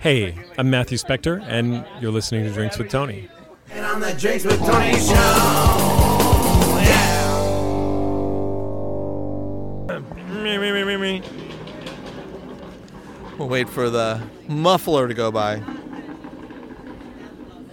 [0.00, 3.28] Hey, I'm Matthew Specktor, and you're listening to Drinks with Tony.
[3.72, 5.12] And on the Drinks with Tony show.
[9.88, 9.98] Yeah.
[10.28, 11.20] Me, me, me, me, me.
[13.38, 15.54] We'll wait for the muffler to go by.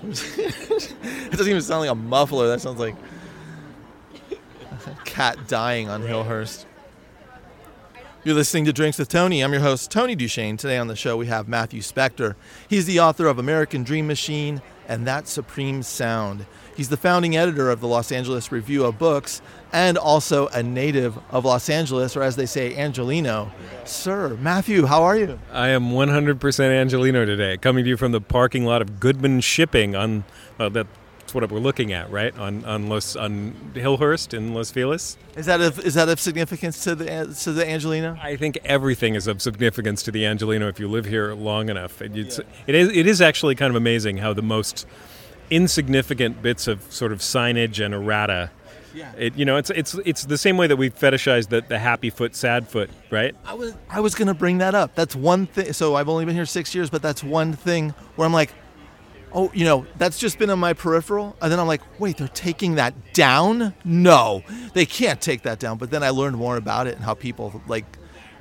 [0.02, 2.48] it doesn't even sound like a muffler.
[2.48, 2.96] That sounds like
[4.32, 6.66] a cat dying on Hillhurst.
[8.26, 9.44] You're listening to Drinks with Tony.
[9.44, 10.58] I'm your host, Tony Duchesne.
[10.58, 12.34] Today on the show, we have Matthew Specktor.
[12.68, 16.48] He's the author of American Dream Machine and That Summertime Sound.
[16.76, 21.20] He's the founding editor of the Los Angeles Review of Books and also a native
[21.30, 23.52] of Los Angeles, or as they say, Angeleno.
[23.84, 25.40] Sir, Matthew, how are you?
[25.54, 29.96] I am 100% Angeleno today, coming to you from the parking lot of Goodman Shipping
[29.96, 30.24] on
[30.60, 30.70] uh,
[31.26, 32.38] that's what we're looking at, right?
[32.38, 35.18] On on Los on Hillhurst in Los Feliz.
[35.36, 37.06] Is that of, is that of significance to the
[37.42, 38.20] to the Angeleno?
[38.20, 42.00] I think everything is of significance to the Angeleno if you live here long enough.
[42.00, 44.86] It, it's, it is it is actually kind of amazing how the most
[45.50, 48.52] insignificant bits of sort of signage and errata.
[48.94, 49.12] Yeah.
[49.18, 52.12] It, you know, it's it's it's the same way that we fetishize the, the happy
[52.12, 53.36] foot, sad foot, right?
[53.46, 54.94] I was I was gonna bring that up.
[54.94, 55.74] That's one thing.
[55.74, 58.54] So I've only been here six years, but that's one thing where I'm like,
[59.34, 62.28] oh, you know, that's just been on my peripheral, and then I'm like, wait, they're
[62.30, 63.74] taking that down?
[63.84, 65.78] No, they can't take that down.
[65.78, 67.86] But then I learned more about it and how people like.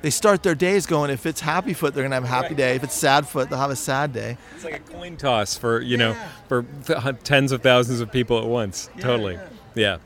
[0.01, 1.09] They start their days going.
[1.09, 2.75] If it's happy foot, they're gonna have a happy day.
[2.75, 4.37] If it's sad foot, they'll have a sad day.
[4.53, 6.15] It's like a coin toss for you know
[6.47, 8.89] for th- tens of thousands of people at once.
[8.99, 9.39] totally,
[9.73, 9.97] yeah.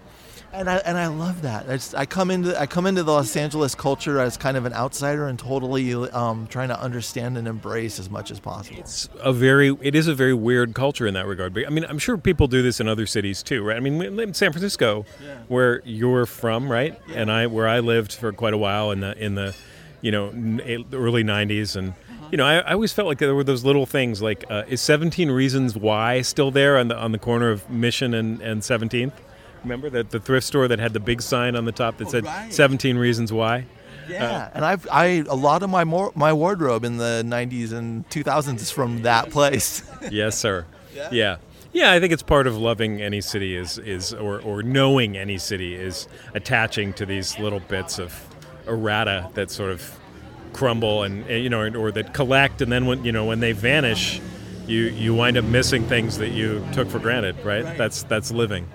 [0.52, 1.70] And I and I love that.
[1.70, 4.66] I, just, I come into I come into the Los Angeles culture as kind of
[4.66, 8.80] an outsider and totally um, trying to understand and embrace as much as possible.
[8.80, 11.54] It's a very it is a very weird culture in that regard.
[11.54, 13.78] But I mean, I'm sure people do this in other cities too, right?
[13.78, 15.06] I mean, in San Francisco,
[15.48, 17.00] where you're from, right?
[17.14, 19.56] And I where I lived for quite a while in the in the
[20.02, 20.30] you know
[20.94, 21.94] early 90s and
[22.32, 24.82] you know, I, I always felt like there were those little things like uh, is
[24.82, 29.14] 17 Reasons Why still there on the on the corner of Mission and, and 17th?
[29.64, 32.26] Remember that the thrift store that had the big sign on the top that said
[32.26, 32.54] right.
[32.54, 33.66] 17 Reasons Why?
[34.08, 38.10] Yeah, and I've I a lot of my more, my wardrobe in the '90s and
[38.10, 39.84] 2000s is from that place.
[40.12, 40.66] yes, sir.
[40.96, 41.38] Yeah.
[41.72, 41.92] yeah.
[41.92, 45.76] I think it's part of loving any city is is or, or knowing any city
[45.76, 48.28] is attaching to these little bits of
[48.68, 50.00] errata that sort of
[50.54, 53.52] crumble and eh, you know or that collect and then when you know when they
[53.52, 54.20] vanish
[54.70, 57.78] you you wind up missing things that you took for granted, right?
[57.78, 58.68] That's that's living.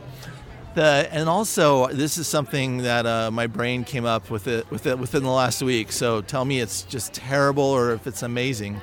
[0.74, 4.86] The, and also, this is something that uh, my brain came up with it, with
[4.86, 5.92] it within the last week.
[5.92, 8.80] So tell me it's just terrible or if it's amazing.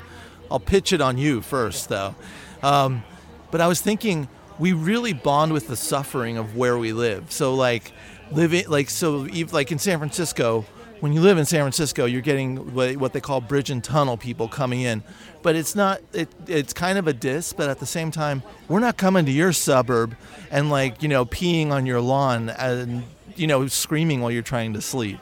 [0.50, 2.16] I'll pitch it on you first, though.
[2.64, 3.04] Um,
[3.52, 7.32] but I was thinking we really bond with the suffering of where we live.
[7.32, 7.92] So like
[8.32, 10.66] living like so like in San Francisco,
[11.02, 14.48] when you live in San Francisco, you're getting what they call bridge and tunnel people
[14.48, 15.04] coming in.
[15.42, 18.80] But it's not it it's kind of a diss, but at the same time, we're
[18.80, 20.16] not coming to your suburb
[20.52, 23.04] and like, you know, peeing on your lawn and
[23.36, 25.20] you know, screaming while you're trying to sleep.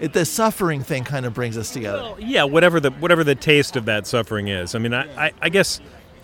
[0.00, 1.98] It, the suffering thing kind of brings us together.
[1.98, 4.74] Well, yeah, whatever the whatever the taste of that suffering is.
[4.74, 5.80] I mean, I, I, I guess,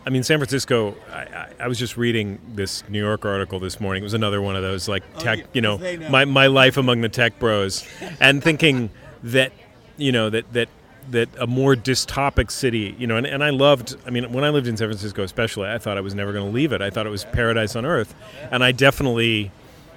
[0.06, 0.94] I mean, San Francisco.
[1.10, 4.02] I, I, I was just reading this New York article this morning.
[4.02, 5.78] It was another one of those like oh, tech, you know,
[6.10, 7.86] my my life among the tech bros,
[8.20, 8.90] and thinking
[9.22, 9.52] that,
[9.96, 10.68] you know, that that
[11.10, 13.96] that a more dystopic city, you know, and, and I loved.
[14.06, 16.46] I mean, when I lived in San Francisco, especially, I thought I was never going
[16.46, 16.82] to leave it.
[16.82, 18.14] I thought it was paradise on earth,
[18.50, 19.52] and I definitely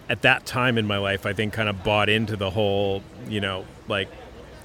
[0.10, 3.42] at that time in my life, I think kind of bought into the whole, you
[3.42, 4.08] know, like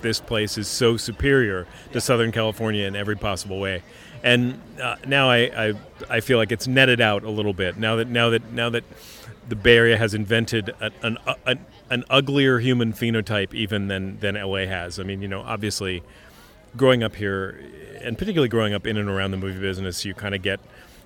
[0.01, 3.83] this place is so superior to Southern California in every possible way.
[4.23, 5.39] And uh, now I,
[5.69, 5.75] I,
[6.09, 8.85] I feel like it's netted out a little bit now that now that now that
[9.49, 14.35] the Bay Area has invented a, an, an an uglier human phenotype even than than
[14.35, 14.99] LA has.
[14.99, 16.03] I mean, you know, obviously,
[16.77, 17.61] growing up here,
[18.01, 20.61] and particularly growing up in and around the movie business, you kind of get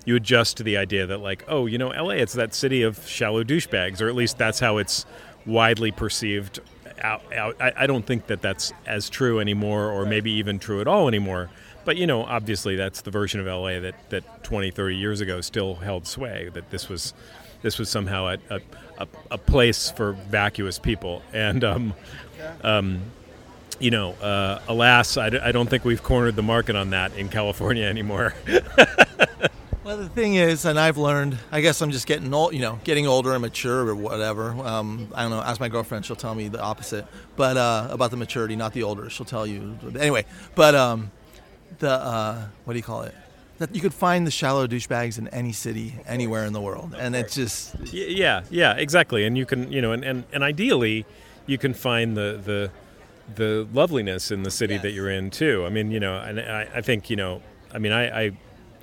[0.04, 3.06] you adjust to the idea that like oh you know la it's that city of
[3.08, 5.04] shallow douchebags or at least that's how it's
[5.44, 6.60] widely perceived
[7.00, 7.60] out, out.
[7.60, 11.08] I, I don't think that that's as true anymore or maybe even true at all
[11.08, 11.50] anymore
[11.86, 15.40] but you know obviously that's the version of la that, that 20 30 years ago
[15.40, 17.14] still held sway that this was
[17.62, 18.60] this was somehow a,
[18.98, 21.94] a, a, place for vacuous people and um,
[22.62, 23.00] um,
[23.78, 27.14] you know, uh, alas, I, d- I don't think we've cornered the market on that
[27.16, 28.34] in California anymore.
[29.84, 32.80] Well, the thing is, and I've learned, I guess I'm just getting old, you know,
[32.82, 34.50] getting older and mature or whatever.
[34.50, 35.40] Um, I don't know.
[35.40, 37.06] Ask my girlfriend; she'll tell me the opposite,
[37.36, 39.08] but uh, about the maturity, not the older.
[39.10, 39.78] She'll tell you.
[39.96, 40.24] Anyway,
[40.56, 41.12] but um,
[41.78, 43.14] the uh, what do you call it?
[43.58, 47.16] That you could find the shallow douchebags in any city, anywhere in the world, and
[47.16, 49.24] it's just yeah, yeah, exactly.
[49.24, 51.06] And you can, you know, and, and, and ideally,
[51.46, 52.70] you can find the the
[53.34, 55.64] the loveliness in the city that you're in too.
[55.66, 57.40] I mean, you know, and I, I think you know,
[57.72, 58.30] I mean, I, I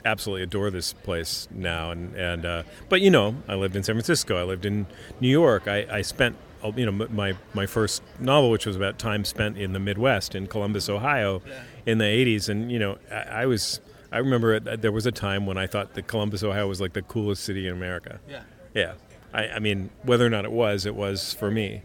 [0.05, 3.95] absolutely adore this place now, and and uh, but you know, I lived in San
[3.95, 4.87] Francisco, I lived in
[5.19, 6.35] New York, I, I spent
[6.75, 10.47] you know my my first novel, which was about time spent in the Midwest in
[10.47, 11.63] Columbus, Ohio, yeah.
[11.85, 13.79] In the '80s, and you know, I, I was.
[14.11, 16.93] I remember it, there was a time when I thought that Columbus, Ohio, was like
[16.93, 18.19] the coolest city in America.
[18.29, 18.43] Yeah.
[18.75, 18.93] Yeah.
[19.33, 21.81] I, I mean, whether or not it was, it was for me.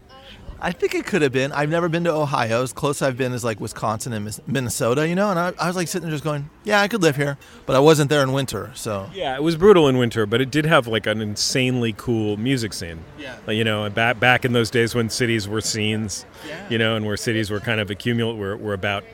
[0.61, 1.51] I think it could have been.
[1.51, 2.63] I've never been to Ohio.
[2.63, 5.29] As close I've been is like Wisconsin and Minnesota, you know.
[5.29, 7.75] And I, I, was like sitting there just going, "Yeah, I could live here," but
[7.75, 8.71] I wasn't there in winter.
[8.75, 12.35] So yeah, it was brutal in winter, but it did have like an insanely cool
[12.35, 12.99] music scene.
[13.17, 16.67] Yeah, like, you know, back back in those days when cities were scenes, yeah.
[16.69, 19.05] you know, and where cities were kind of accumulate were, were about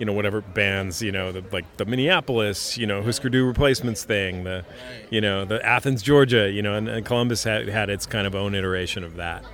[0.00, 4.02] you know whatever bands you know the, like the Minneapolis you know Husker Du replacements
[4.02, 4.64] thing the
[5.10, 8.34] you know the Athens Georgia you know and, and Columbus had, had its kind of
[8.34, 9.44] own iteration of that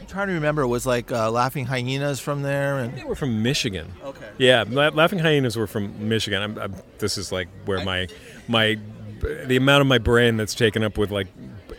[0.00, 0.66] I'm trying to remember.
[0.66, 3.92] Was like uh, Laughing Hyenas from there, and they were from Michigan.
[4.02, 4.28] Okay.
[4.38, 6.42] Yeah, La- Laughing Hyenas were from Michigan.
[6.42, 8.08] I'm, I'm, this is like where my
[8.48, 8.78] my
[9.20, 11.28] the amount of my brain that's taken up with like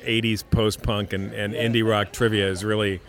[0.03, 3.01] 80s post punk and, and indie rock trivia is really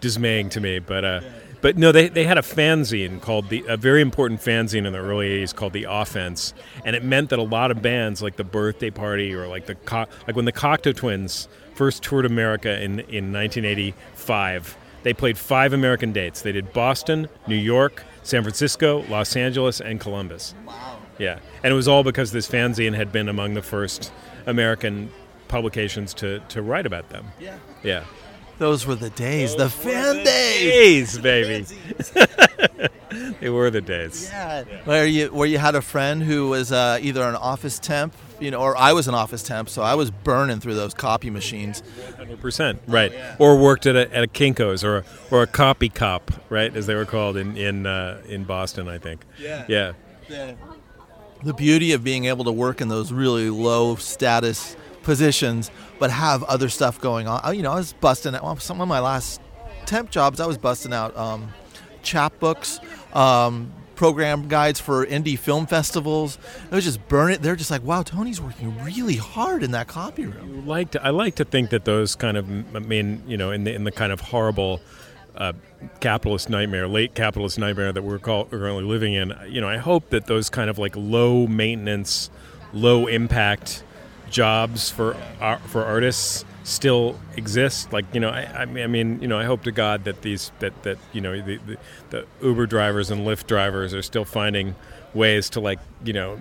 [0.00, 0.78] dismaying to me.
[0.78, 1.20] But uh,
[1.66, 5.00] but no, they, they had a fanzine called the a very important fanzine in the
[5.00, 6.54] early '80s called the Offense,
[6.84, 9.74] and it meant that a lot of bands like the Birthday Party or like the
[9.74, 15.72] Co- like when the Cocteau Twins first toured America in in 1985, they played five
[15.72, 16.40] American dates.
[16.40, 20.54] They did Boston, New York, San Francisco, Los Angeles, and Columbus.
[20.64, 21.00] Wow.
[21.18, 24.12] Yeah, and it was all because this fanzine had been among the first
[24.46, 25.10] American
[25.48, 27.26] publications to to write about them.
[27.40, 27.58] Yeah.
[27.82, 28.04] Yeah.
[28.58, 31.18] Those were the days, Those the fan the days.
[31.18, 31.66] days, baby.
[33.40, 34.28] they were the days.
[34.30, 34.64] Yeah.
[34.84, 38.50] Where you where you had a friend who was uh, either an office temp, you
[38.50, 41.82] know, or I was an office temp, so I was burning through those copy machines.
[42.18, 43.12] 100%, right.
[43.12, 43.36] Oh, yeah.
[43.38, 46.94] Or worked at a, at a Kinko's or or a copy cop, right, as they
[46.94, 49.24] were called in in uh, in Boston, I think.
[49.38, 49.64] Yeah.
[49.68, 49.92] Yeah.
[50.28, 50.54] yeah.
[51.44, 54.74] The beauty of being able to work in those really low status
[55.06, 55.70] positions,
[56.00, 57.56] but have other stuff going on.
[57.56, 59.40] You know, I was busting out well, some of my last
[59.86, 60.40] temp jobs.
[60.40, 61.48] I was busting out um,
[62.02, 62.80] chapbooks,
[63.16, 66.38] um, program guides for indie film festivals.
[66.64, 67.40] It was just burn it.
[67.40, 70.64] They're just like, wow, Tony's working really hard in that copy room.
[70.64, 73.52] I like to, I like to think that those kind of, I mean, you know,
[73.52, 74.82] in the in the kind of horrible.
[75.36, 75.52] Uh,
[76.00, 79.34] capitalist nightmare, late capitalist nightmare that we're call, currently living in.
[79.46, 82.30] You know, I hope that those kind of like low maintenance,
[82.72, 83.84] low impact
[84.36, 87.90] jobs for uh, for artists still exist.
[87.90, 90.82] Like you know, I, I, mean, you know, I hope to God that these that
[90.82, 91.76] that you know the, the,
[92.10, 94.74] the Uber drivers and Lyft drivers are still finding
[95.14, 96.38] ways to like you know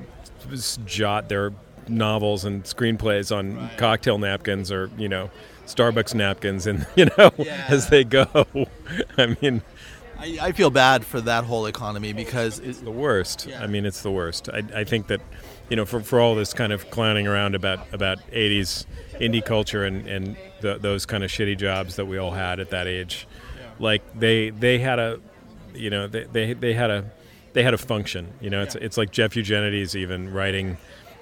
[0.85, 1.53] jot their
[1.87, 3.77] novels and screenplays on right.
[3.77, 5.31] cocktail napkins or you know
[5.65, 7.65] Starbucks napkins and you know yeah.
[7.69, 8.27] as they go.
[9.17, 9.61] I mean.
[10.17, 13.47] I, I, feel bad for that whole economy because it's the worst.
[13.47, 13.61] Yeah.
[13.61, 14.47] I mean, it's the worst.
[14.47, 15.19] I, I think that
[15.69, 18.85] you know, for, for all this kind of clowning around about, about 80s
[19.19, 22.69] indie culture and, and the, those kind of shitty jobs that we all had at
[22.69, 23.27] that age,
[23.79, 25.19] like they they had a,
[25.73, 27.05] you know, they, they, they had a
[27.55, 28.33] they had a function.
[28.41, 30.77] You know, it's it's like Jeff Eugenides even writing.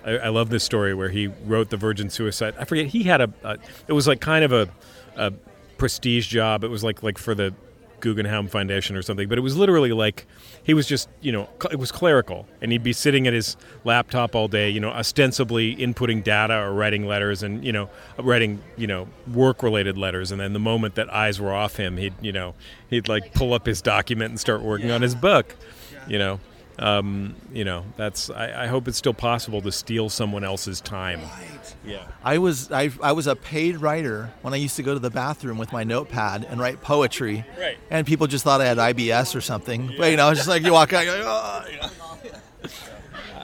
[0.06, 2.56] I, I, love this story where he wrote the Virgin Suicide.
[2.60, 3.58] I forget he had a, a
[3.88, 4.70] it was like kind of a,
[5.16, 5.32] a
[5.78, 6.64] prestige job.
[6.64, 7.54] It was like like for the
[8.04, 10.28] Guggenheim Foundation or something, but it was literally like
[10.62, 13.56] he was just, you know, it was clerical, and he'd be sitting at his
[13.86, 18.62] laptop all day, you know, ostensibly inputting data or writing letters and, you know, writing,
[18.76, 22.34] you know, work-related letters, and then the moment that eyes were off him, he'd, you
[22.34, 22.54] know,
[22.90, 24.96] he'd like pull up his document and start working yeah.
[24.96, 25.56] on his book,
[26.08, 26.42] you know
[26.80, 28.30] um, you know, that's.
[28.30, 31.22] I, I, hope it's still possible to steal someone else's time.
[31.22, 31.76] Right.
[31.86, 32.04] Yeah.
[32.24, 35.12] I was I, I was a paid writer when I used to go to the
[35.12, 37.46] bathroom with my notepad and write poetry.
[37.60, 37.78] Right.
[37.92, 39.90] And people just thought I had IBS or something.
[39.90, 39.98] Yeah.
[39.98, 41.90] But you know, it's just like you walk out, like, oh, you know.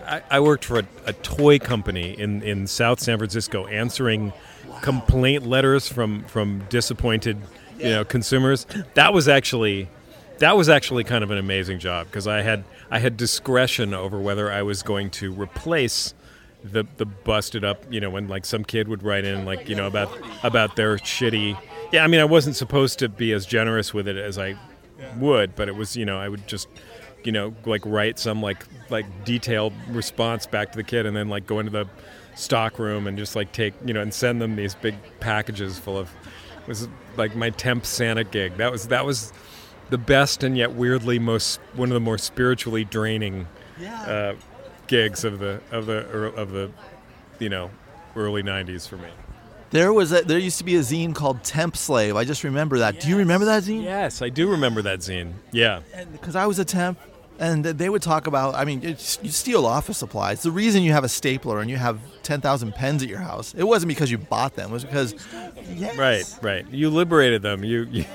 [0.07, 4.33] I, I, worked for a, a, toy company in, in South San Francisco, answering
[4.67, 4.79] wow.
[4.79, 7.37] complaint letters from from disappointed,
[7.77, 7.85] yeah.
[7.85, 8.65] you know, consumers.
[8.95, 9.87] That was actually
[10.39, 14.19] that was actually kind of an amazing job because I had I had discretion over
[14.19, 16.13] whether I was going to replace
[16.63, 19.75] the the busted up, you know, when like some kid would write in like, you
[19.75, 20.09] know, about
[20.43, 21.57] about their shitty
[21.91, 24.55] Yeah, I mean I wasn't supposed to be as generous with it as I
[25.17, 26.67] would, but it was, you know, I would just
[27.23, 31.29] you know, like write some like like detailed response back to the kid and then
[31.29, 31.87] like go into the
[32.35, 35.97] stock room and just like take, you know, and send them these big packages full
[35.97, 36.09] of
[36.67, 38.55] was like my temp Santa gig.
[38.57, 39.33] That was that was
[39.89, 43.47] the best and yet weirdly most one of the more spiritually draining
[43.79, 44.01] yeah.
[44.03, 44.35] uh,
[44.87, 45.97] gigs of the of the
[46.35, 46.71] of the
[47.39, 47.69] you know
[48.15, 49.09] early 90s for me
[49.71, 52.15] there was a, there used to be a zine called Temp Slave.
[52.15, 52.95] I just remember that.
[52.95, 53.03] Yes.
[53.03, 53.83] Do you remember that zine?
[53.83, 55.33] Yes, I do remember that zine.
[55.51, 55.81] Yeah.
[56.11, 56.99] Because I was a temp,
[57.39, 58.55] and they would talk about.
[58.55, 60.41] I mean, you steal office supplies.
[60.41, 63.53] The reason you have a stapler and you have ten thousand pens at your house,
[63.53, 64.71] it wasn't because you bought them.
[64.71, 65.13] It was because,
[65.75, 65.97] yes.
[65.97, 66.69] right, right.
[66.69, 67.63] You liberated them.
[67.63, 68.05] You you,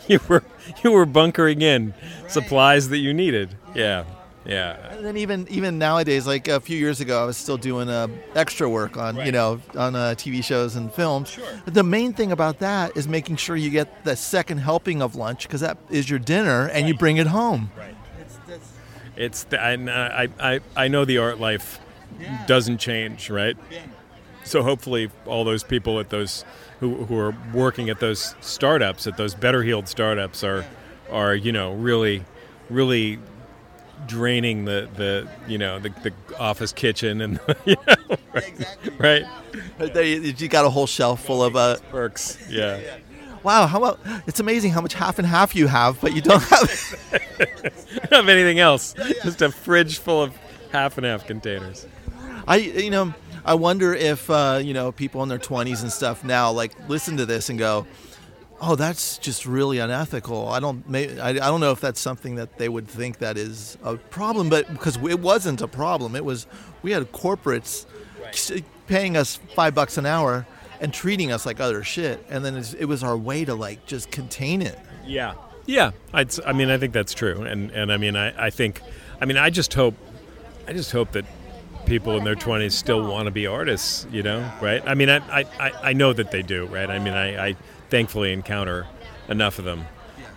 [0.08, 0.44] you were
[0.82, 2.30] you were bunkering in right.
[2.30, 3.56] supplies that you needed.
[3.74, 4.04] Yeah.
[4.46, 4.94] Yeah.
[4.94, 8.08] And then even even nowadays, like a few years ago, I was still doing uh,
[8.34, 9.26] extra work on right.
[9.26, 11.30] you know on uh, TV shows and films.
[11.30, 11.44] Sure.
[11.64, 15.16] But the main thing about that is making sure you get the second helping of
[15.16, 16.86] lunch because that is your dinner, and right.
[16.86, 17.70] you bring it home.
[17.76, 17.96] Right.
[18.46, 18.74] It's,
[19.16, 21.80] it's the, I, I I know the art life
[22.20, 22.44] yeah.
[22.46, 23.56] doesn't change, right?
[23.70, 23.80] Yeah.
[24.44, 26.44] So hopefully, all those people at those
[26.84, 30.64] who, who are working at those startups, at those better heeled startups, are
[31.10, 32.24] are you know really
[32.68, 33.18] really
[34.06, 38.92] draining the, the you know the, the office kitchen and you know, right, exactly.
[38.98, 40.40] right?
[40.40, 42.38] you got a whole shelf full of uh, perks.
[42.50, 42.98] Yeah.
[43.42, 46.42] Wow, how about it's amazing how much half and half you have, but you don't
[46.50, 46.96] have
[47.70, 48.94] don't have anything else.
[49.22, 50.36] Just a fridge full of
[50.70, 51.86] half and half containers.
[52.46, 53.14] I you know
[53.44, 57.16] I wonder if uh, you know people in their 20s and stuff now like listen
[57.18, 57.86] to this and go,
[58.60, 60.48] oh, that's just really unethical.
[60.48, 63.76] I don't, I, I don't know if that's something that they would think that is
[63.82, 66.46] a problem, but because it wasn't a problem, it was
[66.82, 67.86] we had corporates
[68.22, 68.64] right.
[68.86, 70.46] paying us five bucks an hour
[70.80, 74.10] and treating us like other shit, and then it was our way to like just
[74.10, 74.78] contain it.
[75.04, 75.34] Yeah,
[75.66, 75.92] yeah.
[76.12, 78.80] I'd, I mean, I think that's true, and and I mean, I, I think,
[79.20, 79.94] I mean, I just hope,
[80.66, 81.24] I just hope that
[81.86, 85.18] people in their 20s still want to be artists you know right i mean i
[85.58, 87.56] i, I know that they do right i mean i, I
[87.90, 88.86] thankfully encounter
[89.28, 89.86] enough of them.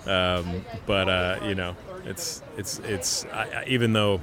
[0.05, 1.75] Um, but uh, you know,
[2.05, 4.21] it's it's it's I, even though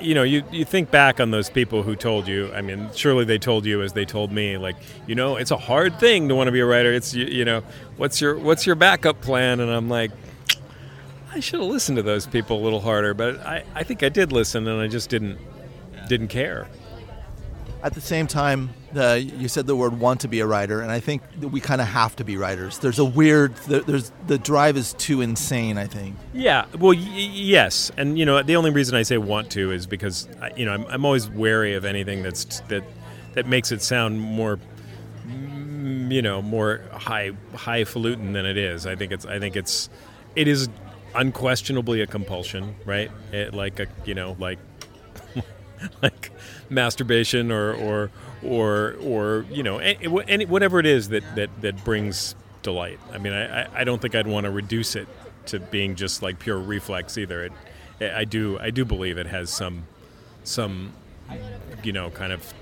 [0.00, 2.52] you know you you think back on those people who told you.
[2.52, 5.56] I mean, surely they told you as they told me, like you know, it's a
[5.56, 6.92] hard thing to want to be a writer.
[6.92, 7.62] It's you, you know,
[7.96, 9.60] what's your what's your backup plan?
[9.60, 10.10] And I'm like.
[11.36, 14.08] I should have listened to those people a little harder, but I, I think I
[14.08, 15.38] did listen, and I just didn't
[16.08, 16.66] didn't care.
[17.82, 20.90] At the same time, uh, you said the word want to be a writer, and
[20.90, 22.78] I think we kind of have to be writers.
[22.78, 25.76] There's a weird, there's the drive is too insane.
[25.76, 26.16] I think.
[26.32, 26.64] Yeah.
[26.78, 30.26] Well, y- yes, and you know the only reason I say want to is because
[30.56, 32.82] you know I'm, I'm always wary of anything that's that
[33.34, 34.58] that makes it sound more
[35.28, 38.86] mm, you know more high highfalutin than it is.
[38.86, 39.90] I think it's I think it's
[40.34, 40.70] it is
[41.16, 43.10] unquestionably a compulsion, right?
[43.32, 44.58] It, like a you know like
[46.02, 46.30] like
[46.68, 48.10] masturbation or or
[48.42, 52.98] or or you know any, whatever it is that, that that brings delight.
[53.12, 55.08] I mean, I, I don't think I'd want to reduce it
[55.46, 57.44] to being just like pure reflex either.
[57.44, 57.52] It,
[58.00, 59.86] eh, I do I do believe it has some
[60.44, 60.92] some
[61.82, 62.52] you know kind of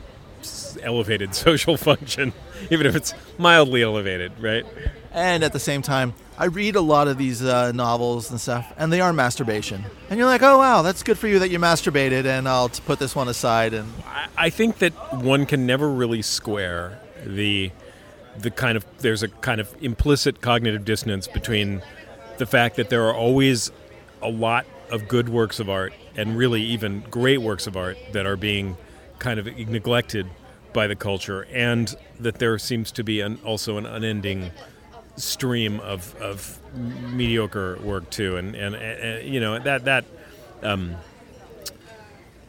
[0.82, 2.32] elevated social function,
[2.70, 4.64] even if it's mildly elevated, right?
[5.12, 8.72] And at the same time, I read a lot of these uh, novels and stuff,
[8.76, 9.84] and they are masturbation.
[10.10, 12.98] And you're like, oh wow, that's good for you that you masturbated, and I'll put
[12.98, 13.72] this one aside.
[13.72, 13.92] And
[14.36, 17.70] I think that one can never really square the
[18.36, 21.82] the kind of there's a kind of implicit cognitive dissonance between
[22.38, 23.70] the fact that there are always
[24.20, 28.26] a lot of good works of art and really even great works of art that
[28.26, 28.76] are being
[29.20, 30.26] kind of neglected
[30.72, 34.50] by the culture, and that there seems to be an, also an unending
[35.16, 40.04] stream of, of mediocre work too, and, and, and you know that that
[40.62, 40.96] um,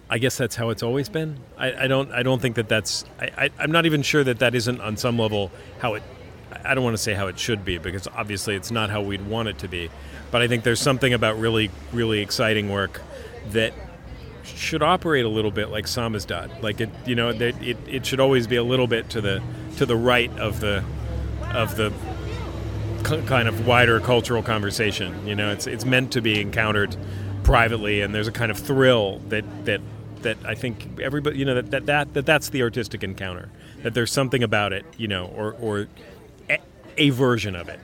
[0.09, 1.37] I guess that's how it's always been.
[1.57, 4.39] I, I don't I don't think that that's I, I am not even sure that
[4.39, 6.03] that isn't on some level how it.
[6.63, 9.25] I don't want to say how it should be because obviously it's not how we'd
[9.27, 9.89] want it to be,
[10.31, 13.01] but I think there's something about really really exciting work
[13.49, 13.73] that
[14.43, 16.61] should operate a little bit like samizdat.
[16.61, 19.41] Like it, you know, it, it, it should always be a little bit to the
[19.77, 20.83] to the right of the
[21.51, 21.91] of the
[23.05, 25.27] kind of wider cultural conversation.
[25.27, 26.95] You know, it's it's meant to be encountered
[27.43, 29.81] privately, and there's a kind of thrill that that
[30.23, 33.49] that I think everybody, you know, that that, that, that that's the artistic encounter.
[33.83, 35.87] That there's something about it, you know, or or
[36.49, 36.59] a,
[36.97, 37.79] a version of it.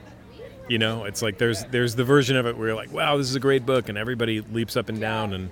[0.68, 3.28] You know, it's like there's there's the version of it where you're like, wow, this
[3.28, 5.50] is a great book, and everybody leaps up and down, and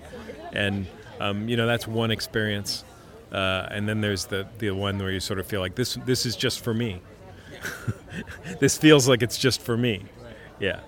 [0.52, 0.86] and
[1.20, 2.84] um, you know that's one experience.
[3.32, 6.26] Uh, and then there's the the one where you sort of feel like this this
[6.26, 7.00] is just for me.
[8.60, 10.04] This feels like it's just for me.
[10.58, 10.80] Yeah.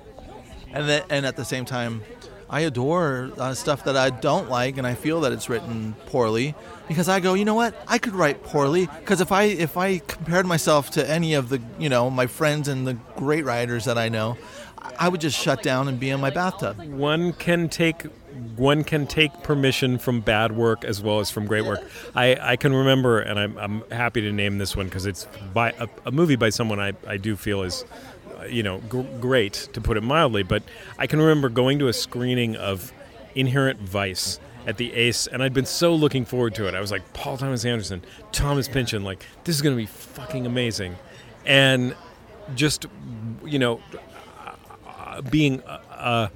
[0.72, 2.02] And then, and at the same time,
[2.48, 6.54] I adore uh, stuff that I don't like, and I feel that it's written poorly
[6.86, 7.74] because I go, you know what?
[7.88, 11.62] I could write poorly because if I if I compared myself to any of the
[11.78, 14.36] you know my friends and the great writers that I know,
[14.98, 16.78] I would just shut down and be in my bathtub.
[16.84, 18.04] One can take
[18.56, 21.82] one can take permission from bad work as well as from great work.
[22.14, 25.72] I, I can remember, and I'm, I'm happy to name this one because it's by
[25.78, 27.84] a, a, movie by someone I, I do feel is
[28.48, 30.42] you know, g- great to put it mildly.
[30.42, 30.62] But
[30.98, 32.92] I can remember going to a screening of
[33.34, 36.74] Inherent Vice at the Ace, and I'd been so looking forward to it.
[36.74, 40.46] I was like, Paul Thomas Anderson, Thomas Pynchon, like this is going to be fucking
[40.46, 40.96] amazing,
[41.44, 41.96] and
[42.54, 42.86] just
[43.44, 43.80] you know,
[44.86, 46.28] uh, being uh, uh,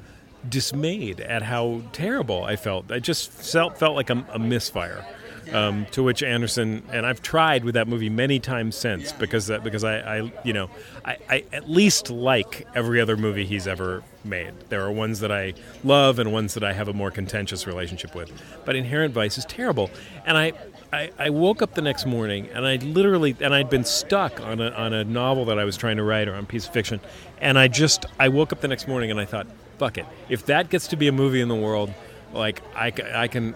[0.49, 2.91] dismayed at how terrible I felt.
[2.91, 5.05] I just felt felt like a, a misfire.
[5.53, 9.63] Um, to which Anderson and I've tried with that movie many times since because that
[9.63, 10.69] because I, I you know
[11.05, 14.53] I, I at least like every other movie he's ever made.
[14.71, 18.13] There are ones that I love and ones that I have a more contentious relationship
[18.13, 18.33] with.
[18.65, 19.91] But Inherent Vice is terrible,
[20.25, 20.53] and I.
[20.93, 24.61] I, I woke up the next morning and I literally and I'd been stuck on
[24.61, 26.73] a, on a novel that I was trying to write or on a piece of
[26.73, 27.01] fiction
[27.41, 29.49] and I just I woke up the next morning and I thought
[29.79, 31.93] fuck it if that gets to be a movie in the world
[32.33, 33.55] like I, I can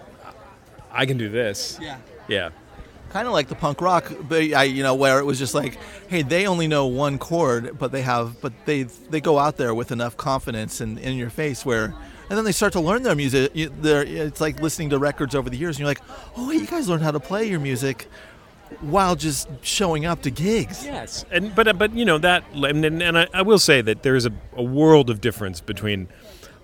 [0.91, 1.77] I can do this.
[1.81, 1.97] Yeah.
[2.27, 2.49] Yeah.
[3.09, 5.77] Kind of like the punk rock, but I, you know, where it was just like,
[6.07, 9.75] hey, they only know one chord, but they have, but they they go out there
[9.75, 11.93] with enough confidence and in your face where,
[12.29, 13.51] and then they start to learn their music.
[13.53, 16.01] You, they're, it's like listening to records over the years, and you're like,
[16.37, 18.07] oh, wait, you guys learned how to play your music
[18.79, 20.85] while just showing up to gigs.
[20.85, 24.03] Yes, and but uh, but you know that, and, and I, I will say that
[24.03, 26.07] there is a, a world of difference between,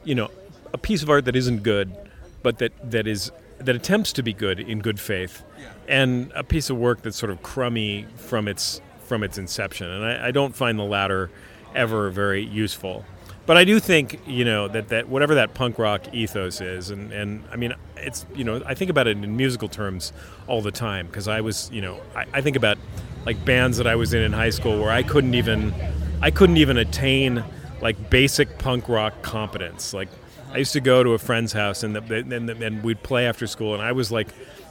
[0.04, 0.32] you know,
[0.74, 1.96] a piece of art that isn't good,
[2.42, 5.44] but that that is that attempts to be good in good faith,
[5.88, 9.90] and a piece of work that's sort of crummy from its from its inception.
[9.90, 11.30] And I, I don't find the latter
[11.76, 13.06] ever very useful.
[13.48, 17.14] But I do think you know that, that whatever that punk rock ethos is, and,
[17.14, 20.12] and I mean it's you know I think about it in musical terms
[20.48, 22.78] all the time because I was you know I, I think about
[23.26, 25.74] like bands that I was in in high school where I couldn't even
[26.22, 27.42] I couldn't even attain
[27.82, 29.94] like basic punk rock competence.
[29.94, 30.10] Like
[30.52, 33.48] I used to go to a friend's house and, the, and, and we'd play after
[33.48, 34.28] school, and I was like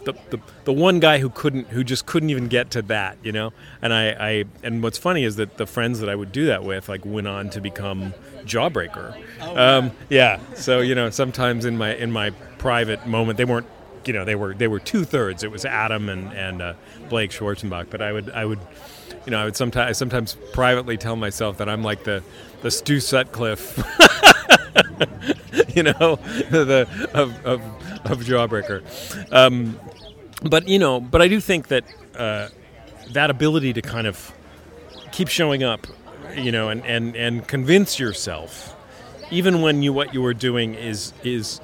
[0.07, 3.33] the, the, the one guy who couldn't who just couldn't even get to that, you
[3.33, 3.53] know.
[3.83, 6.65] And I, I and what's funny is that the friends that I would do that
[6.65, 9.21] with like went on to become Jawbreaker.
[9.57, 10.39] Um, yeah.
[10.55, 13.67] So you know sometimes in my in my private moment they weren't
[14.05, 15.43] you know they were they were two thirds.
[15.43, 16.75] It was Adam and and uh,
[17.09, 18.61] Blake Schwarzenbach, but I would I would
[19.27, 22.23] you know I would sometimes I sometimes privately tell myself that I'm like the
[22.63, 23.77] the Stu Sutcliffe.
[25.75, 26.17] you know,
[26.51, 27.61] the of, of,
[28.07, 28.83] of Jawbreaker.
[29.33, 29.79] Um,
[30.43, 31.85] but you know, but I do think that
[32.17, 32.49] uh,
[33.13, 34.33] that ability to kind of
[35.13, 35.87] keep showing up,
[36.35, 38.77] you know, and, and, and convince yourself,
[39.31, 41.61] even when you what you are doing is is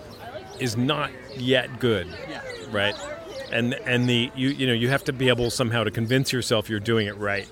[0.58, 2.08] is not yet good,
[2.70, 2.96] right?
[3.50, 6.70] And and the you you know you have to be able somehow to convince yourself
[6.70, 7.48] you're doing it right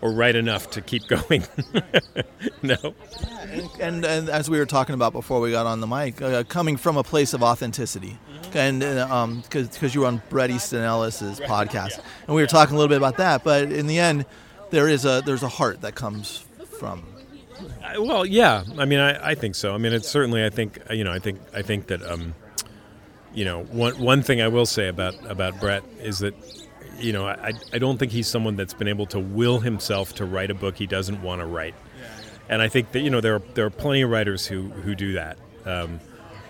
[0.00, 1.44] or right enough to keep going.
[2.62, 2.76] no.
[3.40, 6.44] And, and, and, as we were talking about before we got on the mic, uh,
[6.44, 8.18] coming from a place of authenticity.
[8.56, 12.74] And because uh, um, you were on Bret Easton Ellis's podcast, and we were talking
[12.74, 13.44] a little bit about that.
[13.44, 14.24] But in the end,
[14.70, 16.44] there is a there's a heart that comes
[16.78, 17.04] from.
[17.98, 18.64] Well, yeah.
[18.78, 19.74] I mean, I, I think so.
[19.74, 20.44] I mean, it's certainly.
[20.44, 21.12] I think you know.
[21.12, 22.02] I think I think that.
[22.02, 22.34] Um,
[23.34, 26.34] you know, one one thing I will say about about Bret is that
[26.98, 30.24] you know, I, I don't think he's someone that's been able to will himself to
[30.24, 31.74] write a book he doesn't want to write.
[32.48, 34.94] And I think that you know there are there are plenty of writers who who
[34.94, 36.00] do that, um,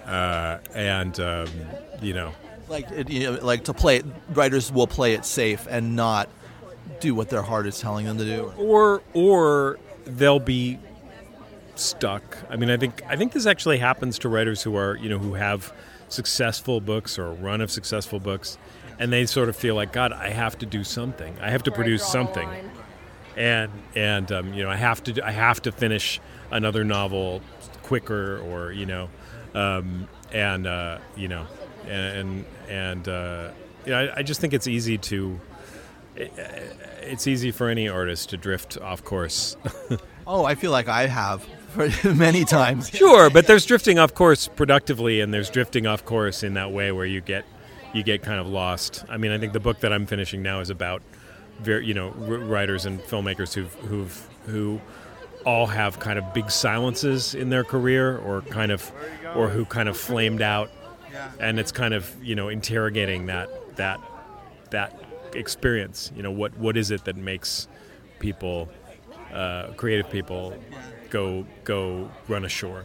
[0.04, 1.48] uh, and um,
[2.02, 2.32] you know,
[2.68, 6.28] like you know, like to play it, writers will play it safe and not
[7.00, 10.78] do what their heart is telling them to do, or or they'll be
[11.74, 12.38] stuck.
[12.48, 15.18] I mean, I think I think this actually happens to writers who are you know
[15.18, 15.72] who have
[16.08, 18.58] successful books or a run of successful books
[18.98, 21.36] and they sort of feel like God, I have to do something.
[21.40, 22.48] I have to produce something,
[23.36, 27.42] and and um, you know I have to I have to finish another novel
[27.82, 29.08] quicker, or you know,
[29.54, 31.46] um, and uh, you know,
[31.88, 33.50] and and uh,
[33.84, 35.40] you know I, I just think it's easy to.
[36.16, 39.56] it's easy for any artist to drift off course.
[40.26, 41.46] oh, I feel like I have
[42.04, 42.88] many times.
[42.88, 46.92] Sure, but there's drifting off course productively, and there's drifting off course in that way
[46.92, 47.44] where you get
[47.92, 49.04] you get kind of lost.
[49.08, 51.02] I mean, I think the book that I'm finishing now is about,
[51.60, 54.80] very, you know, writers and filmmakers who've who've who
[55.44, 58.90] all have kind of big silences in their career, or kind of,
[59.34, 60.70] or who kind of flamed out,
[61.38, 64.00] and it's kind of you know interrogating that that
[64.70, 65.00] that
[65.34, 66.12] experience.
[66.16, 67.68] You know, what what is it that makes
[68.18, 68.68] people,
[69.32, 70.54] uh, creative people,
[71.10, 72.84] go go run ashore?